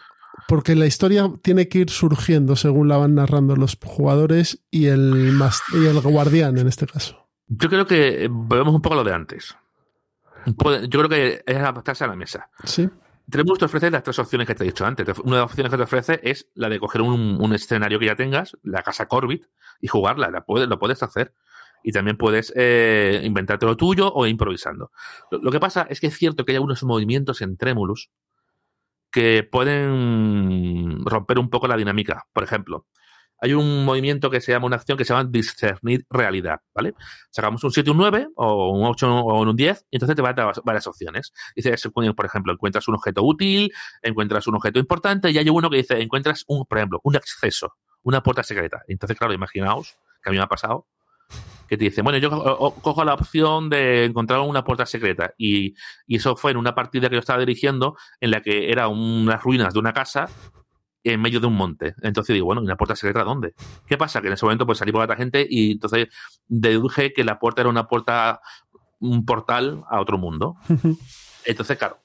[0.47, 5.37] Porque la historia tiene que ir surgiendo según la van narrando los jugadores y el,
[5.73, 7.27] y el guardián en este caso.
[7.47, 9.55] Yo creo que volvemos un poco a lo de antes.
[10.45, 12.49] Yo creo que es adaptarse a la mesa.
[12.63, 12.89] Sí.
[13.29, 15.07] Tremulus te ofrece las tres opciones que te he dicho antes.
[15.19, 18.15] Una de las opciones que te ofrece es la de coger un, escenario que ya
[18.15, 19.45] tengas, la casa Corbit,
[19.79, 20.29] y jugarla.
[20.29, 21.33] La lo puedes hacer
[21.83, 24.91] y también puedes eh, inventarte lo tuyo o improvisando.
[25.29, 28.09] Lo, que pasa es que es cierto que hay algunos movimientos en Tremulus
[29.11, 32.25] que pueden romper un poco la dinámica.
[32.33, 32.87] Por ejemplo,
[33.39, 36.93] hay un movimiento que se llama una acción que se llama discernir realidad, ¿vale?
[37.29, 40.29] Sacamos un 7, un 9 o un 8 o un 10 y entonces te va
[40.29, 41.33] a dar varias opciones.
[41.55, 43.71] Dice, por ejemplo, encuentras un objeto útil,
[44.01, 47.73] encuentras un objeto importante y hay uno que dice, encuentras un, por ejemplo, un acceso,
[48.01, 48.81] una puerta secreta.
[48.87, 50.87] Entonces, claro, imaginaos que a mí me ha pasado
[51.67, 52.29] que te dice, bueno, yo
[52.81, 55.33] cojo la opción de encontrar una puerta secreta.
[55.37, 55.75] Y,
[56.07, 59.73] eso fue en una partida que yo estaba dirigiendo en la que era unas ruinas
[59.73, 60.29] de una casa
[61.03, 61.95] en medio de un monte.
[62.01, 63.53] Entonces digo, bueno, ¿y una puerta secreta dónde?
[63.85, 64.21] ¿Qué pasa?
[64.21, 66.07] Que en ese momento pues salí por otra gente y entonces
[66.47, 68.41] deduje que la puerta era una puerta,
[68.99, 70.55] un portal a otro mundo.
[71.45, 71.99] Entonces, claro,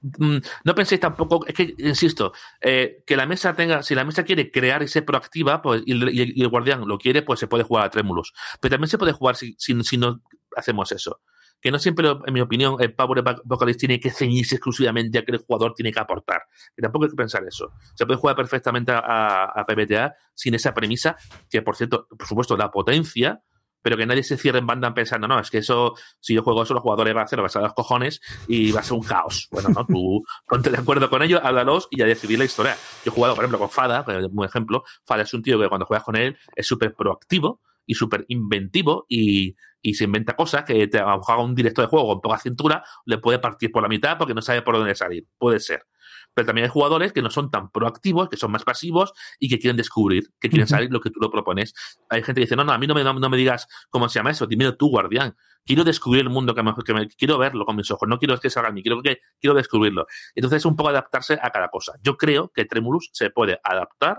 [0.00, 4.50] no penséis tampoco, es que, insisto, eh, que la mesa tenga, si la mesa quiere
[4.50, 7.90] crear y ser proactiva, pues, y el, guardián lo quiere, pues se puede jugar a
[7.90, 8.32] trémulos.
[8.60, 10.22] Pero también se puede jugar si, si, no
[10.56, 11.20] hacemos eso.
[11.60, 15.32] Que no siempre, en mi opinión, el Power Vocalist tiene que ceñirse exclusivamente a que
[15.32, 16.42] el jugador tiene que aportar.
[16.76, 17.72] Que tampoco hay que pensar eso.
[17.94, 21.16] Se puede jugar perfectamente a, a PBTA sin esa premisa,
[21.50, 23.42] que por cierto, por supuesto, da potencia,
[23.82, 26.62] pero que nadie se cierre en banda pensando, no, es que eso, si yo juego
[26.62, 28.94] eso, los jugadores van a hacer, vas a dar los cojones y va a ser
[28.94, 29.48] un caos.
[29.50, 32.76] Bueno, no, tú ponte de acuerdo con ellos, háblalos y ya decidir la historia.
[33.04, 35.86] Yo he jugado, por ejemplo, con Fada, un ejemplo, Fada es un tío que cuando
[35.86, 40.88] juegas con él es súper proactivo y súper inventivo y, y se inventa cosas que
[40.88, 44.18] te haga un directo de juego con poca cintura, le puede partir por la mitad
[44.18, 45.26] porque no sabe por dónde salir.
[45.38, 45.86] Puede ser.
[46.38, 49.58] Pero también hay jugadores que no son tan proactivos, que son más pasivos y que
[49.58, 51.74] quieren descubrir, que quieren salir lo que tú lo propones.
[52.08, 54.20] Hay gente que dice, no, no, a mí no me, no, me digas cómo se
[54.20, 55.34] llama eso, dime tú, guardián.
[55.64, 58.38] Quiero descubrir el mundo que me, que me, quiero verlo con mis ojos, no quiero
[58.38, 60.06] que salga a mí, quiero, que, quiero descubrirlo.
[60.36, 61.94] Entonces es un poco adaptarse a cada cosa.
[62.00, 64.18] Yo creo que Tremulus se puede adaptar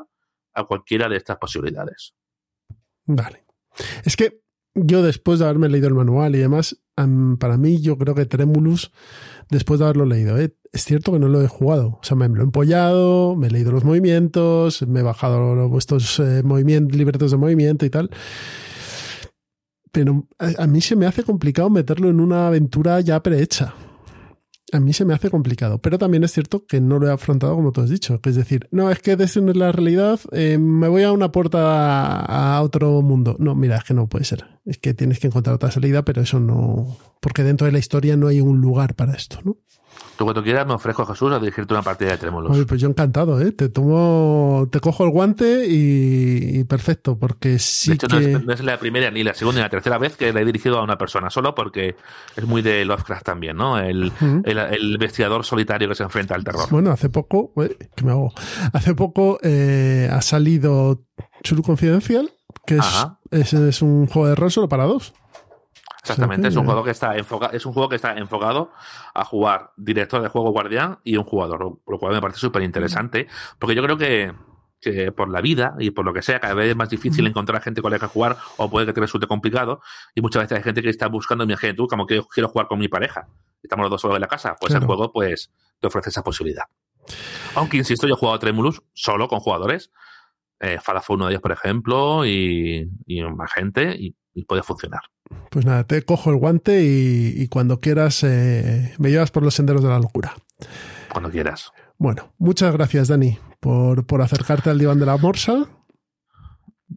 [0.53, 2.15] a cualquiera de estas posibilidades.
[3.05, 3.45] Vale.
[4.03, 4.41] Es que
[4.75, 6.81] yo después de haberme leído el manual y demás,
[7.39, 8.91] para mí yo creo que Tremulus,
[9.49, 10.55] después de haberlo leído, ¿eh?
[10.71, 11.99] es cierto que no lo he jugado.
[12.01, 16.19] O sea, me lo he empollado, me he leído los movimientos, me he bajado vuestros
[16.19, 18.09] eh, movimientos, libretos de movimiento y tal.
[19.91, 23.73] Pero a, mí se me hace complicado meterlo en una aventura ya prehecha
[24.71, 27.55] a mí se me hace complicado, pero también es cierto que no lo he afrontado
[27.55, 31.03] como tú has dicho, es decir, no, es que desde la realidad, eh, me voy
[31.03, 33.35] a una puerta a, otro mundo.
[33.39, 36.21] No, mira, es que no puede ser, es que tienes que encontrar otra salida, pero
[36.21, 39.57] eso no, porque dentro de la historia no hay un lugar para esto, ¿no?
[40.19, 42.51] Tú cuando quieras me ofrezco, Jesús, a dirigirte una partida de trémolos.
[42.51, 43.53] Oye, pues yo encantado, ¿eh?
[43.53, 48.77] Te tomo, te cojo el guante y, perfecto, porque sí de hecho, no, es, la
[48.77, 51.29] primera, ni la segunda, ni la tercera vez que le he dirigido a una persona,
[51.29, 51.95] solo porque
[52.35, 53.79] es muy de Lovecraft también, ¿no?
[53.79, 54.11] El,
[54.91, 56.67] investigador solitario que se enfrenta al terror.
[56.69, 57.53] Bueno, hace poco,
[57.95, 58.33] ¿qué me hago?
[58.73, 61.05] Hace poco eh, ha salido
[61.43, 62.29] Chulu Confidencial,
[62.65, 62.77] que
[63.31, 65.13] es, es un juego de rol solo para dos.
[66.01, 68.71] Exactamente, es un juego que está enfocado, es un juego que está enfocado
[69.13, 73.27] a jugar director de juego guardián y un jugador, lo cual me parece súper interesante,
[73.59, 74.33] porque yo creo que,
[74.79, 77.61] que, por la vida y por lo que sea, cada vez es más difícil encontrar
[77.61, 79.81] gente con la que jugar o puede que te resulte complicado
[80.15, 82.67] y muchas veces hay gente que está buscando mi gente, tú como que quiero jugar
[82.67, 83.27] con mi pareja,
[83.61, 86.63] estamos los dos solos en la casa, pues el juego pues te ofrece esa posibilidad.
[87.55, 89.91] Aunque insisto, yo he jugado a Tremulus solo con jugadores,
[90.61, 95.01] eh, Fala fue uno de ellos, por ejemplo, y, y más gente, y puede funcionar.
[95.49, 99.83] Pues nada, te cojo el guante y, cuando quieras eh, me llevas por los senderos
[99.83, 100.35] de la locura.
[101.11, 101.71] Cuando quieras.
[101.97, 105.67] Bueno, muchas gracias, Dani, por, por acercarte al diván de la morsa.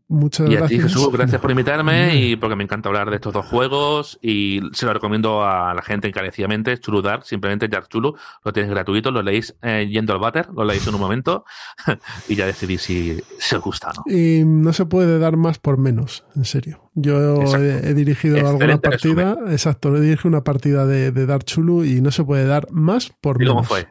[0.08, 0.64] Muchas y gracias.
[0.64, 4.18] a ti, Jesús, gracias por invitarme y porque me encanta hablar de estos dos juegos
[4.22, 6.78] y se lo recomiendo a la gente encarecidamente.
[6.78, 8.14] Chulu Dark, simplemente Dark Chulu,
[8.44, 11.44] lo tienes gratuito, lo leéis eh, yendo al váter, lo leéis en un momento
[12.28, 14.16] y ya decidís si, se os gusta o no.
[14.16, 16.90] Y no se puede dar más por menos, en serio.
[16.94, 22.00] Yo he, dirigido alguna partida, exacto, he dirigido una partida de, de Dark Chulu y
[22.00, 23.52] no se puede dar más por menos.
[23.52, 23.88] ¿Y cómo fue?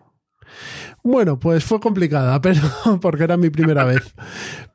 [1.04, 2.62] Bueno, pues fue complicada, pero
[3.02, 4.14] porque era mi primera vez.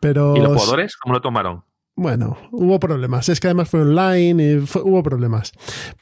[0.00, 1.64] Pero, ¿Y los jugadores cómo lo tomaron?
[1.98, 3.30] Bueno, hubo problemas.
[3.30, 5.52] Es que además fue online y hubo problemas.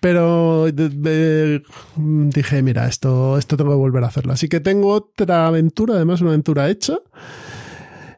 [0.00, 4.32] Pero dije, mira, esto, esto tengo que volver a hacerlo.
[4.32, 6.98] Así que tengo otra aventura, además una aventura hecha,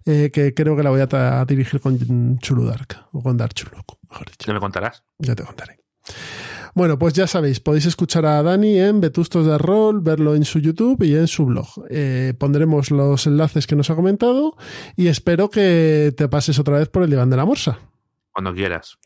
[0.06, 3.76] eh, que creo que la voy a, dirigir con Chulu Dark, o con Dark Chulu,
[4.08, 4.46] mejor dicho.
[4.46, 5.04] ¿Ya me contarás?
[5.18, 5.80] Ya te contaré.
[6.76, 10.58] Bueno, pues ya sabéis, podéis escuchar a Dani en Vetustos de Rol, verlo en su
[10.58, 11.66] YouTube y en su blog.
[11.88, 14.58] Eh, pondremos los enlaces que nos ha comentado
[14.94, 17.78] y espero que te pases otra vez por el diván de la morsa.
[18.30, 18.98] Cuando quieras.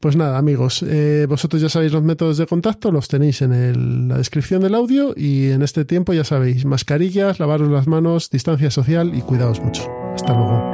[0.00, 4.18] Pues nada, amigos, eh, vosotros ya sabéis los métodos de contacto, los tenéis en la
[4.18, 9.14] descripción del audio y en este tiempo ya sabéis, mascarillas, lavaros las manos, distancia social
[9.14, 9.88] y cuidaos mucho.
[10.16, 10.71] Hasta luego.